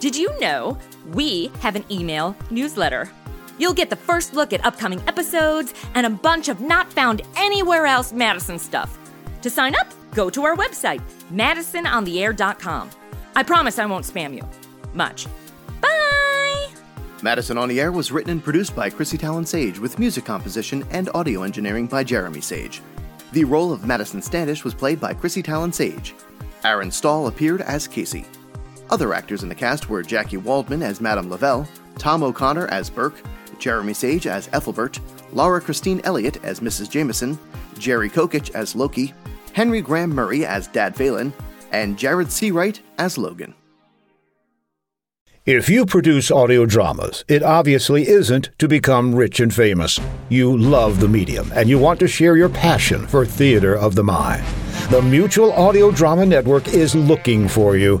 Did 0.00 0.16
you 0.16 0.38
know 0.40 0.76
we 1.12 1.50
have 1.60 1.76
an 1.76 1.84
email 1.90 2.36
newsletter? 2.50 3.10
You'll 3.58 3.74
get 3.74 3.90
the 3.90 3.96
first 3.96 4.34
look 4.34 4.52
at 4.52 4.64
upcoming 4.64 5.00
episodes 5.08 5.72
and 5.94 6.06
a 6.06 6.10
bunch 6.10 6.48
of 6.48 6.60
not 6.60 6.92
found 6.92 7.22
anywhere 7.36 7.86
else 7.86 8.12
Madison 8.12 8.58
stuff. 8.58 8.98
To 9.42 9.50
sign 9.50 9.74
up, 9.74 9.92
go 10.14 10.28
to 10.30 10.44
our 10.44 10.56
website, 10.56 11.00
madisonontheair.com. 11.32 12.90
I 13.36 13.42
promise 13.42 13.78
I 13.78 13.84
won't 13.84 14.06
spam 14.06 14.34
you. 14.34 14.42
much. 14.94 15.26
Bye! 15.82 16.68
Madison 17.20 17.58
on 17.58 17.68
the 17.68 17.78
Air 17.78 17.92
was 17.92 18.10
written 18.10 18.30
and 18.30 18.42
produced 18.42 18.74
by 18.74 18.88
Chrissy 18.88 19.18
Talon 19.18 19.44
Sage 19.44 19.78
with 19.78 19.98
music 19.98 20.24
composition 20.24 20.86
and 20.90 21.10
audio 21.14 21.42
engineering 21.42 21.86
by 21.86 22.02
Jeremy 22.02 22.40
Sage. 22.40 22.80
The 23.32 23.44
role 23.44 23.74
of 23.74 23.84
Madison 23.84 24.22
Standish 24.22 24.64
was 24.64 24.72
played 24.72 24.98
by 24.98 25.12
Chrissy 25.12 25.42
Talon 25.42 25.70
Sage. 25.70 26.14
Aaron 26.64 26.90
Stahl 26.90 27.26
appeared 27.26 27.60
as 27.60 27.86
Casey. 27.86 28.24
Other 28.88 29.12
actors 29.12 29.42
in 29.42 29.50
the 29.50 29.54
cast 29.54 29.90
were 29.90 30.02
Jackie 30.02 30.38
Waldman 30.38 30.82
as 30.82 31.02
Madame 31.02 31.28
Lavelle, 31.28 31.68
Tom 31.98 32.22
O'Connor 32.22 32.68
as 32.68 32.88
Burke, 32.88 33.20
Jeremy 33.58 33.92
Sage 33.92 34.26
as 34.26 34.48
Ethelbert, 34.54 34.98
Laura 35.34 35.60
Christine 35.60 36.00
Elliott 36.04 36.42
as 36.42 36.60
Mrs. 36.60 36.88
Jameson, 36.88 37.38
Jerry 37.78 38.08
Kokich 38.08 38.50
as 38.54 38.74
Loki, 38.74 39.12
Henry 39.52 39.82
Graham 39.82 40.14
Murray 40.14 40.46
as 40.46 40.68
Dad 40.68 40.96
Phelan, 40.96 41.34
and 41.72 41.98
Jared 41.98 42.28
Seawright 42.28 42.80
as 42.98 43.18
Logan. 43.18 43.54
If 45.46 45.68
you 45.68 45.86
produce 45.86 46.32
audio 46.32 46.66
dramas, 46.66 47.24
it 47.28 47.44
obviously 47.44 48.08
isn't 48.08 48.50
to 48.58 48.66
become 48.66 49.14
rich 49.14 49.38
and 49.38 49.54
famous. 49.54 50.00
You 50.28 50.56
love 50.56 50.98
the 50.98 51.06
medium 51.06 51.52
and 51.54 51.68
you 51.68 51.78
want 51.78 52.00
to 52.00 52.08
share 52.08 52.36
your 52.36 52.48
passion 52.48 53.06
for 53.06 53.24
theater 53.24 53.76
of 53.76 53.94
the 53.94 54.02
mind. 54.02 54.44
The 54.90 55.02
Mutual 55.02 55.52
Audio 55.52 55.92
Drama 55.92 56.26
Network 56.26 56.66
is 56.74 56.96
looking 56.96 57.46
for 57.46 57.76
you. 57.76 58.00